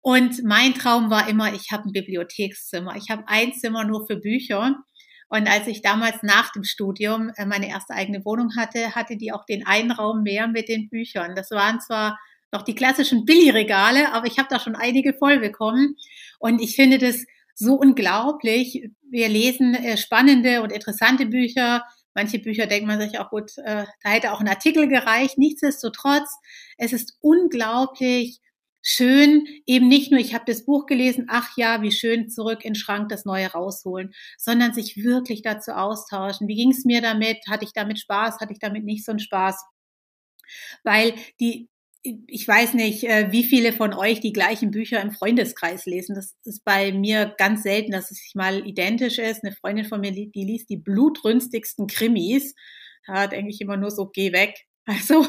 [0.00, 2.96] Und mein Traum war immer, ich habe ein Bibliothekszimmer.
[2.96, 4.76] Ich habe ein Zimmer nur für Bücher.
[5.28, 9.32] Und als ich damals nach dem Studium äh, meine erste eigene Wohnung hatte, hatte die
[9.32, 11.36] auch den einen Raum mehr mit den Büchern.
[11.36, 12.18] Das waren zwar
[12.52, 15.96] noch die klassischen Billigregale, aber ich habe da schon einige voll bekommen.
[16.38, 18.90] Und ich finde das so unglaublich.
[19.10, 21.84] Wir lesen äh, spannende und interessante Bücher.
[22.14, 25.38] Manche Bücher denkt man sich auch gut, äh, da hätte auch ein Artikel gereicht.
[25.38, 26.30] Nichtsdestotrotz,
[26.78, 28.40] es ist unglaublich
[28.80, 32.72] schön, eben nicht nur, ich habe das Buch gelesen, ach ja, wie schön, zurück in
[32.72, 36.48] den Schrank das Neue rausholen, sondern sich wirklich dazu austauschen.
[36.48, 37.38] Wie ging es mir damit?
[37.48, 38.40] Hatte ich damit Spaß?
[38.40, 39.62] Hatte ich damit nicht so einen Spaß?
[40.84, 41.68] Weil die
[42.26, 46.14] ich weiß nicht, äh, wie viele von euch die gleichen Bücher im Freundeskreis lesen.
[46.14, 49.44] Das ist bei mir ganz selten, dass es sich mal identisch ist.
[49.44, 52.54] Eine Freundin von mir, die liest die blutrünstigsten Krimis.
[53.06, 54.54] Da denke ich immer nur so, geh weg.
[54.90, 55.26] Also,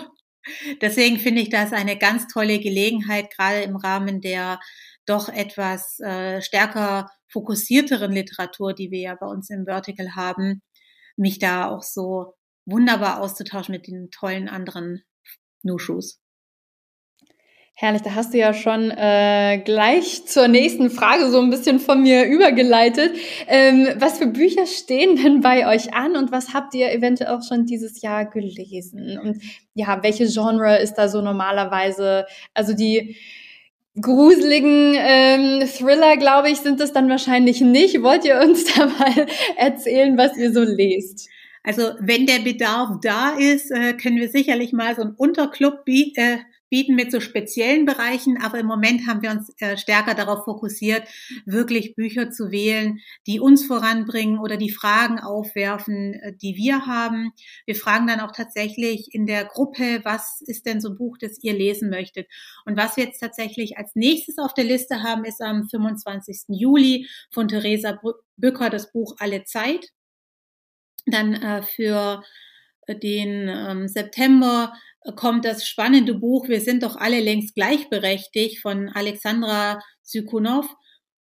[0.81, 4.61] deswegen finde ich das eine ganz tolle Gelegenheit, gerade im Rahmen der
[5.05, 10.61] doch etwas äh, stärker fokussierteren Literatur, die wir ja bei uns im Vertical haben,
[11.17, 15.03] mich da auch so wunderbar auszutauschen mit den tollen anderen
[15.63, 16.21] No-Shoes.
[17.81, 22.01] Herrlich, da hast du ja schon äh, gleich zur nächsten Frage so ein bisschen von
[22.01, 23.13] mir übergeleitet.
[23.47, 27.41] Ähm, was für Bücher stehen denn bei euch an und was habt ihr eventuell auch
[27.41, 29.17] schon dieses Jahr gelesen?
[29.17, 29.41] Und
[29.75, 32.25] ja, welche Genre ist da so normalerweise?
[32.53, 33.15] Also die
[34.01, 38.03] gruseligen ähm, Thriller, glaube ich, sind es dann wahrscheinlich nicht.
[38.03, 41.29] Wollt ihr uns da mal erzählen, was ihr so lest?
[41.63, 46.19] Also wenn der Bedarf da ist, äh, können wir sicherlich mal so einen Unterclub bieten.
[46.19, 46.37] Äh,
[46.69, 51.08] bieten mit so speziellen Bereichen, aber im Moment haben wir uns äh, stärker darauf fokussiert,
[51.45, 57.32] wirklich Bücher zu wählen, die uns voranbringen oder die Fragen aufwerfen, äh, die wir haben.
[57.65, 61.43] Wir fragen dann auch tatsächlich in der Gruppe, was ist denn so ein Buch, das
[61.43, 62.27] ihr lesen möchtet?
[62.65, 66.43] Und was wir jetzt tatsächlich als nächstes auf der Liste haben, ist am 25.
[66.49, 67.99] Juli von Theresa
[68.38, 69.88] Bücker das Buch Alle Zeit.
[71.05, 72.23] Dann äh, für
[72.95, 74.73] den ähm, September
[75.15, 80.67] kommt das spannende Buch Wir sind doch alle längst gleichberechtigt von Alexandra Sykunov.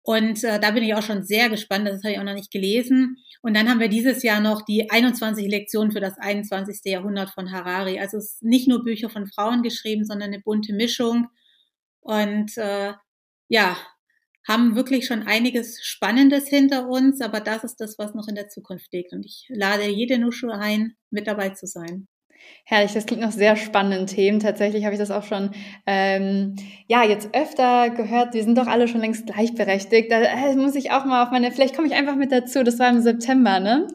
[0.03, 2.51] Und äh, da bin ich auch schon sehr gespannt, das habe ich auch noch nicht
[2.51, 3.19] gelesen.
[3.43, 6.81] Und dann haben wir dieses Jahr noch die 21 Lektionen für das 21.
[6.85, 8.01] Jahrhundert von Harari.
[8.01, 11.29] Also es ist nicht nur Bücher von Frauen geschrieben, sondern eine bunte Mischung.
[12.01, 12.95] Und äh,
[13.49, 13.77] ja,
[14.49, 18.49] haben wirklich schon einiges Spannendes hinter uns, aber das ist das, was noch in der
[18.49, 19.12] Zukunft liegt.
[19.12, 22.09] Und ich lade jede Nusche ein, mit dabei zu sein.
[22.64, 24.40] Herrlich, das klingt nach sehr spannenden Themen.
[24.40, 25.51] Tatsächlich habe ich das auch schon
[25.86, 28.32] ähm, ja jetzt öfter gehört.
[28.32, 30.11] Wir sind doch alle schon längst gleichberechtigt.
[30.11, 31.51] Da äh, muss ich auch mal auf meine.
[31.53, 32.62] Vielleicht komme ich einfach mit dazu.
[32.62, 33.86] Das war im September, ne?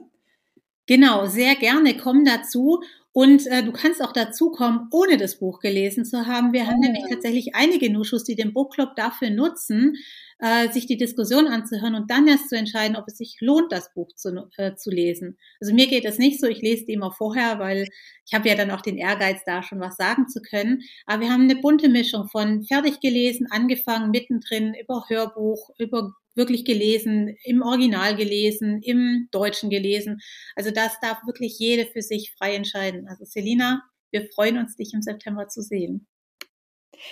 [0.86, 1.96] Genau, sehr gerne.
[1.98, 2.82] Komm dazu.
[3.12, 6.52] Und äh, du kannst auch dazu kommen, ohne das Buch gelesen zu haben.
[6.52, 9.96] Wir haben nämlich tatsächlich einige Nuschus, die den Book Club dafür nutzen,
[10.40, 13.94] äh, sich die Diskussion anzuhören und dann erst zu entscheiden, ob es sich lohnt, das
[13.94, 15.38] Buch zu, äh, zu lesen.
[15.60, 17.88] Also mir geht es nicht so, ich lese die immer vorher, weil
[18.26, 20.82] ich habe ja dann auch den Ehrgeiz, da schon was sagen zu können.
[21.06, 26.66] Aber wir haben eine bunte Mischung von fertig gelesen, angefangen, mittendrin, über Hörbuch, über wirklich
[26.66, 30.20] gelesen, im Original gelesen, im Deutschen gelesen.
[30.56, 33.08] Also das darf wirklich jede für sich frei entscheiden.
[33.08, 36.08] Also Selina, wir freuen uns, dich im September zu sehen.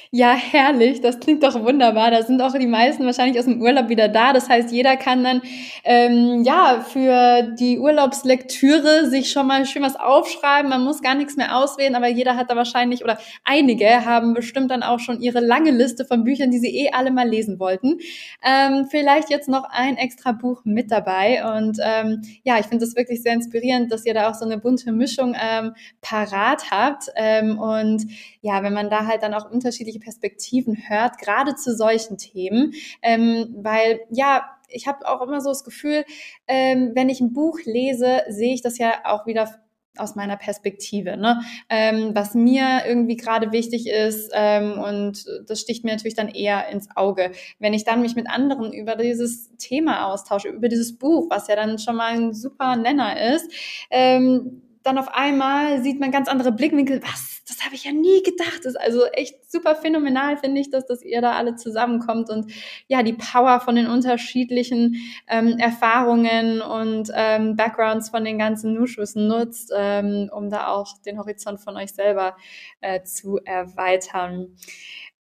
[0.10, 1.02] Ja, herrlich.
[1.02, 2.12] Das klingt doch wunderbar.
[2.12, 4.34] Da sind auch die meisten wahrscheinlich aus dem Urlaub wieder da.
[4.34, 5.42] Das heißt, jeder kann dann
[5.84, 10.70] ähm, ja für die Urlaubslektüre sich schon mal schön was aufschreiben.
[10.70, 14.72] Man muss gar nichts mehr auswählen, aber jeder hat da wahrscheinlich oder einige haben bestimmt
[14.72, 18.00] dann auch schon ihre lange Liste von Büchern, die sie eh alle mal lesen wollten.
[18.44, 21.58] Ähm, vielleicht jetzt noch ein extra Buch mit dabei.
[21.58, 24.58] Und ähm, ja, ich finde das wirklich sehr inspirierend, dass ihr da auch so eine
[24.58, 27.10] bunte Mischung ähm, parat habt.
[27.16, 28.08] Ähm, und
[28.42, 33.56] ja, wenn man da halt dann auch unterschiedliche Perspektiven hört, gerade zu solchen Themen, ähm,
[33.58, 36.06] weil ja, ich habe auch immer so das Gefühl,
[36.48, 39.62] ähm, wenn ich ein Buch lese, sehe ich das ja auch wieder
[39.98, 41.42] aus meiner Perspektive, ne?
[41.70, 46.70] ähm, was mir irgendwie gerade wichtig ist ähm, und das sticht mir natürlich dann eher
[46.70, 47.32] ins Auge.
[47.60, 51.58] Wenn ich dann mich mit anderen über dieses Thema austausche, über dieses Buch, was ja
[51.58, 53.52] dann schon mal ein super Nenner ist,
[53.90, 57.02] ähm, dann auf einmal sieht man ganz andere Blickwinkel.
[57.04, 57.42] Was?
[57.48, 58.60] Das habe ich ja nie gedacht.
[58.60, 62.52] Das ist also echt super phänomenal, finde ich, dass, dass ihr da alle zusammenkommt und
[62.88, 64.96] ja, die Power von den unterschiedlichen
[65.28, 71.18] ähm, Erfahrungen und ähm, Backgrounds von den ganzen Nushus nutzt, ähm, um da auch den
[71.18, 72.36] Horizont von euch selber
[72.80, 74.56] äh, zu erweitern.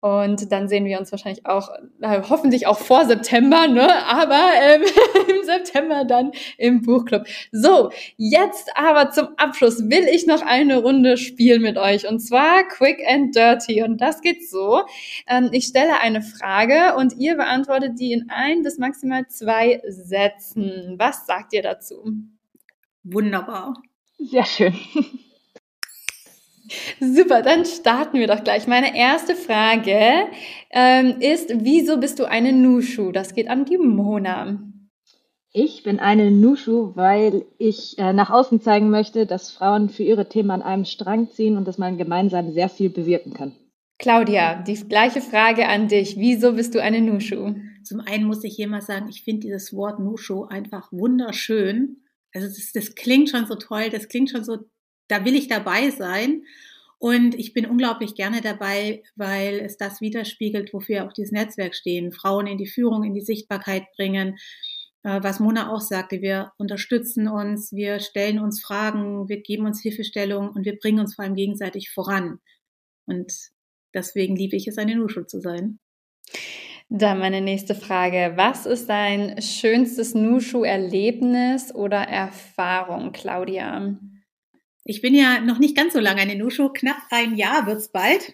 [0.00, 1.70] Und dann sehen wir uns wahrscheinlich auch,
[2.00, 3.88] äh, hoffentlich auch vor September, ne?
[4.06, 4.82] aber ähm,
[5.28, 7.26] im September dann im Buchclub.
[7.50, 12.62] So, jetzt aber zum Abschluss will ich noch eine Runde spielen mit euch und zwar
[12.68, 13.82] Quick and Dirty.
[13.82, 14.82] Und das geht so.
[15.26, 20.94] Ähm, ich stelle eine Frage und ihr beantwortet die in ein bis maximal zwei Sätzen.
[20.96, 22.12] Was sagt ihr dazu?
[23.02, 23.74] Wunderbar.
[24.18, 24.74] Sehr schön.
[27.00, 28.66] Super, dann starten wir doch gleich.
[28.66, 30.26] Meine erste Frage
[30.70, 33.12] ähm, ist, wieso bist du eine Nushu?
[33.12, 34.58] Das geht an die Mona.
[35.52, 40.28] Ich bin eine Nushu, weil ich äh, nach außen zeigen möchte, dass Frauen für ihre
[40.28, 43.52] Themen an einem Strang ziehen und dass man gemeinsam sehr viel bewirken kann.
[43.98, 46.16] Claudia, die gleiche Frage an dich.
[46.16, 47.54] Wieso bist du eine Nushu?
[47.82, 52.04] Zum einen muss ich hier mal sagen, ich finde dieses Wort Nushu einfach wunderschön.
[52.32, 54.58] Also das, das klingt schon so toll, das klingt schon so,
[55.08, 56.44] da will ich dabei sein.
[57.00, 62.12] Und ich bin unglaublich gerne dabei, weil es das widerspiegelt, wofür auch dieses Netzwerk stehen.
[62.12, 64.36] Frauen in die Führung, in die Sichtbarkeit bringen.
[65.04, 69.80] Äh, was Mona auch sagte, wir unterstützen uns, wir stellen uns Fragen, wir geben uns
[69.80, 72.40] Hilfestellung und wir bringen uns vor allem gegenseitig voran.
[73.06, 73.32] Und
[73.94, 75.78] deswegen liebe ich es, eine Nushu zu sein.
[76.90, 78.32] Dann meine nächste Frage.
[78.36, 83.98] Was ist dein schönstes Nushu-Erlebnis oder Erfahrung, Claudia?
[84.90, 88.32] Ich bin ja noch nicht ganz so lange eine Nushu, knapp ein Jahr wird's bald.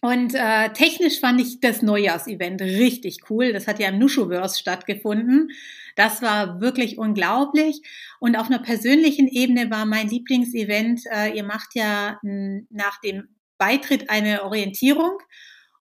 [0.00, 3.52] Und äh, technisch fand ich das Neujahrsevent richtig cool.
[3.52, 5.52] Das hat ja im Nushuverse stattgefunden.
[5.94, 7.82] Das war wirklich unglaublich.
[8.18, 14.10] Und auf einer persönlichen Ebene war mein Lieblingsevent, äh, ihr macht ja nach dem Beitritt
[14.10, 15.18] eine Orientierung.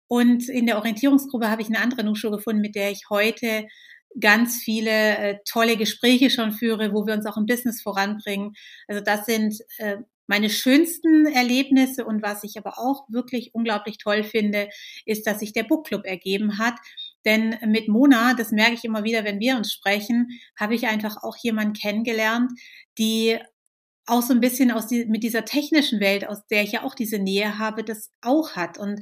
[0.06, 3.66] Und in der Orientierungsgruppe habe ich eine andere Nushu gefunden, mit der ich heute
[4.20, 8.54] ganz viele äh, tolle Gespräche schon führe, wo wir uns auch im Business voranbringen.
[8.88, 9.98] Also das sind äh,
[10.30, 14.70] meine schönsten Erlebnisse und was ich aber auch wirklich unglaublich toll finde,
[15.06, 16.76] ist, dass sich der Book Club ergeben hat.
[17.26, 21.18] Denn mit Mona, das merke ich immer wieder, wenn wir uns sprechen, habe ich einfach
[21.24, 22.52] auch jemanden kennengelernt,
[23.00, 23.40] die
[24.06, 26.94] auch so ein bisschen aus die, mit dieser technischen Welt, aus der ich ja auch
[26.94, 28.78] diese Nähe habe, das auch hat.
[28.78, 29.02] Und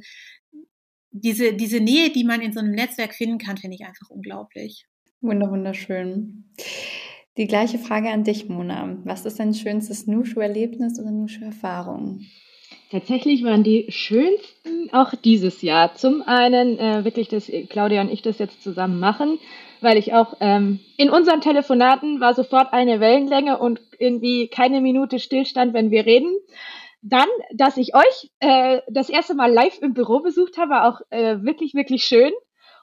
[1.10, 4.86] diese, diese Nähe, die man in so einem Netzwerk finden kann, finde ich einfach unglaublich.
[5.20, 6.44] Wunder, wunderschön.
[7.36, 8.98] Die gleiche Frage an dich, Mona.
[9.04, 12.20] Was ist dein schönstes Nushu-Erlebnis oder Nushu-Erfahrung?
[12.90, 15.94] Tatsächlich waren die schönsten auch dieses Jahr.
[15.94, 19.38] Zum einen äh, wirklich, dass Claudia und ich das jetzt zusammen machen,
[19.80, 25.18] weil ich auch ähm, in unseren Telefonaten war sofort eine Wellenlänge und irgendwie keine Minute
[25.18, 26.34] Stillstand, wenn wir reden.
[27.02, 31.00] Dann, dass ich euch äh, das erste Mal live im Büro besucht habe, war auch
[31.10, 32.32] äh, wirklich, wirklich schön.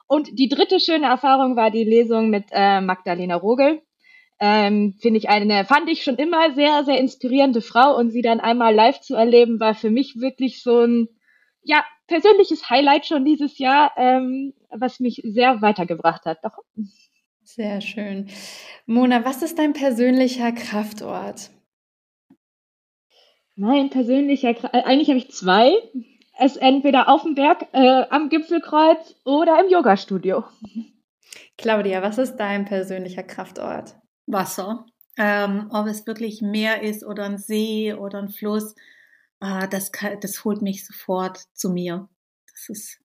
[0.06, 3.82] Und die dritte schöne Erfahrung war die Lesung mit äh, Magdalena Rogel.
[4.38, 8.38] Ähm, finde ich eine, fand ich schon immer sehr, sehr inspirierende Frau und sie dann
[8.38, 11.08] einmal live zu erleben, war für mich wirklich so ein,
[11.62, 16.38] ja, persönliches Highlight schon dieses Jahr, ähm, was mich sehr weitergebracht hat.
[16.44, 16.58] Doch.
[17.42, 18.28] Sehr schön.
[18.86, 21.50] Mona, was ist dein persönlicher Kraftort?
[23.54, 25.72] Mein persönlicher, äh, eigentlich habe ich zwei.
[26.38, 30.44] Es entweder auf dem Berg, äh, am Gipfelkreuz oder im Yogastudio.
[31.56, 33.96] Claudia, was ist dein persönlicher Kraftort?
[34.26, 34.84] Wasser.
[35.16, 38.74] Ähm, ob es wirklich Meer ist oder ein See oder ein Fluss,
[39.40, 42.08] äh, das, das holt mich sofort zu mir.
[42.52, 43.00] Das ist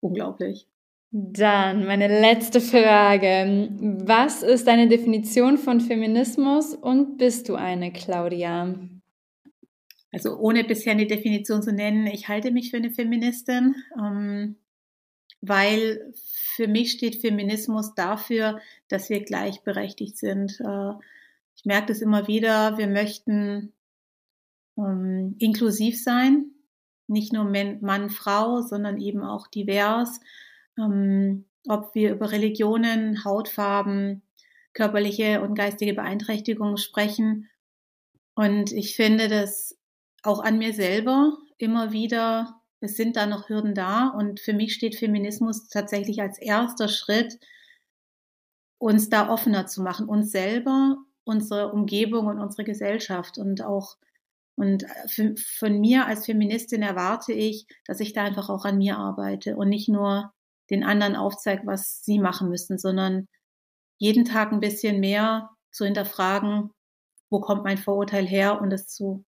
[0.00, 0.66] unglaublich.
[1.12, 3.68] Dann meine letzte Frage.
[4.04, 8.74] Was ist deine Definition von Feminismus und bist du eine, Claudia?
[10.12, 14.56] Also ohne bisher eine Definition zu nennen, ich halte mich für eine Feministin, ähm,
[15.40, 16.12] weil
[16.54, 20.60] für mich steht Feminismus dafür, dass wir gleichberechtigt sind.
[20.60, 20.92] Äh,
[21.56, 23.72] ich merke das immer wieder, wir möchten
[24.76, 26.46] ähm, inklusiv sein,
[27.06, 30.20] nicht nur Mann, Frau, sondern eben auch divers
[30.78, 34.22] ähm, ob wir über Religionen, Hautfarben,
[34.72, 37.48] körperliche und geistige Beeinträchtigungen sprechen.
[38.34, 39.76] Und ich finde das
[40.22, 44.08] auch an mir selber immer wieder, es sind da noch Hürden da.
[44.08, 47.38] Und für mich steht Feminismus tatsächlich als erster Schritt,
[48.78, 53.96] uns da offener zu machen, uns selber, unsere Umgebung und unsere Gesellschaft und auch
[54.56, 58.98] und für, von mir als Feministin erwarte ich, dass ich da einfach auch an mir
[58.98, 60.34] arbeite und nicht nur
[60.68, 63.26] den anderen aufzeigt, was sie machen müssen, sondern
[63.96, 66.70] jeden Tag ein bisschen mehr zu hinterfragen,
[67.30, 69.24] wo kommt mein Vorurteil her und es zu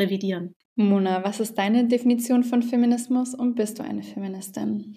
[0.00, 0.54] revidieren.
[0.74, 4.96] Mona, was ist deine Definition von Feminismus und bist du eine Feministin?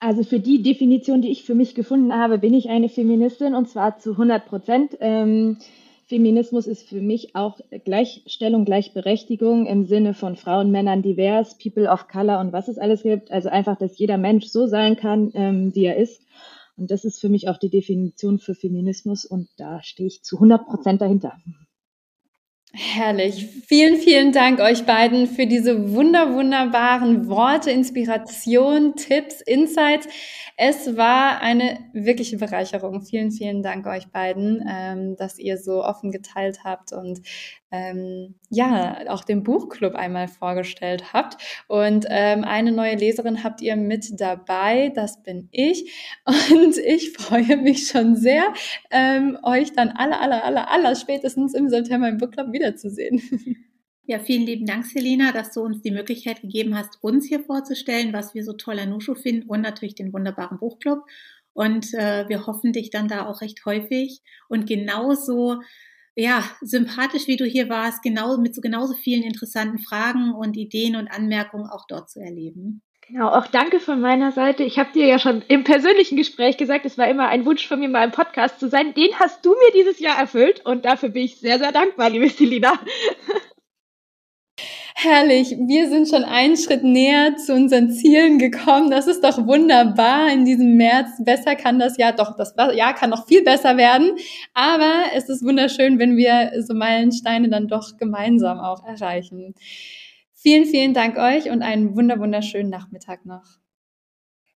[0.00, 3.68] Also für die Definition, die ich für mich gefunden habe, bin ich eine Feministin und
[3.68, 4.96] zwar zu 100 Prozent.
[5.00, 5.58] Ähm,
[6.06, 12.08] Feminismus ist für mich auch Gleichstellung, Gleichberechtigung im Sinne von Frauen, Männern divers, People of
[12.08, 13.30] Color und was es alles gibt.
[13.30, 16.20] Also einfach, dass jeder Mensch so sein kann, ähm, wie er ist.
[16.76, 20.36] Und das ist für mich auch die Definition für Feminismus und da stehe ich zu
[20.36, 21.34] 100 Prozent dahinter.
[22.74, 23.48] Herrlich.
[23.66, 30.08] Vielen, vielen Dank euch beiden für diese wunder, wunderbaren Worte, Inspiration, Tipps, Insights.
[30.56, 33.02] Es war eine wirkliche Bereicherung.
[33.02, 37.20] Vielen, vielen Dank euch beiden, ähm, dass ihr so offen geteilt habt und
[37.72, 41.42] ähm, ja, auch den Buchclub einmal vorgestellt habt.
[41.68, 45.90] Und ähm, eine neue Leserin habt ihr mit dabei, das bin ich.
[46.26, 48.44] Und ich freue mich schon sehr,
[48.90, 53.20] ähm, euch dann alle, alle, alle, aller spätestens im September im Bookclub wiederzusehen.
[54.04, 58.12] Ja, vielen lieben Dank, Selina, dass du uns die Möglichkeit gegeben hast, uns hier vorzustellen,
[58.12, 61.04] was wir so toll an Nushu finden und natürlich den wunderbaren Buchclub.
[61.52, 65.60] Und äh, wir hoffen dich dann da auch recht häufig und genauso
[66.14, 70.96] ja, sympathisch, wie du hier warst, genau, mit so genauso vielen interessanten Fragen und Ideen
[70.96, 72.82] und Anmerkungen auch dort zu erleben.
[73.08, 74.62] Genau, auch danke von meiner Seite.
[74.62, 77.80] Ich habe dir ja schon im persönlichen Gespräch gesagt, es war immer ein Wunsch von
[77.80, 78.94] mir, mal im Podcast zu sein.
[78.94, 82.28] Den hast du mir dieses Jahr erfüllt und dafür bin ich sehr, sehr dankbar, liebe
[82.28, 82.78] Selina.
[85.04, 88.88] Herrlich, wir sind schon einen Schritt näher zu unseren Zielen gekommen.
[88.88, 91.08] Das ist doch wunderbar in diesem März.
[91.24, 94.12] Besser kann das Jahr, doch das Jahr kann noch viel besser werden.
[94.54, 99.56] Aber es ist wunderschön, wenn wir so Meilensteine dann doch gemeinsam auch erreichen.
[100.34, 103.61] Vielen, vielen Dank euch und einen wunder, wunderschönen Nachmittag noch.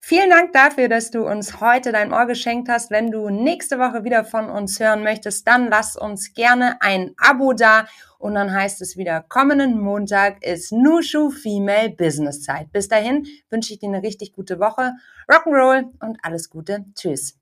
[0.08, 2.92] Vielen Dank dafür, dass du uns heute dein Ohr geschenkt hast.
[2.92, 7.54] Wenn du nächste Woche wieder von uns hören möchtest, dann lass uns gerne ein Abo
[7.54, 7.88] da.
[8.20, 12.70] Und dann heißt es wieder, kommenden Montag ist Nushu Female Business Zeit.
[12.70, 14.92] Bis dahin wünsche ich dir eine richtig gute Woche.
[15.28, 16.84] Rock'n'Roll und alles Gute.
[16.94, 17.36] Tschüss.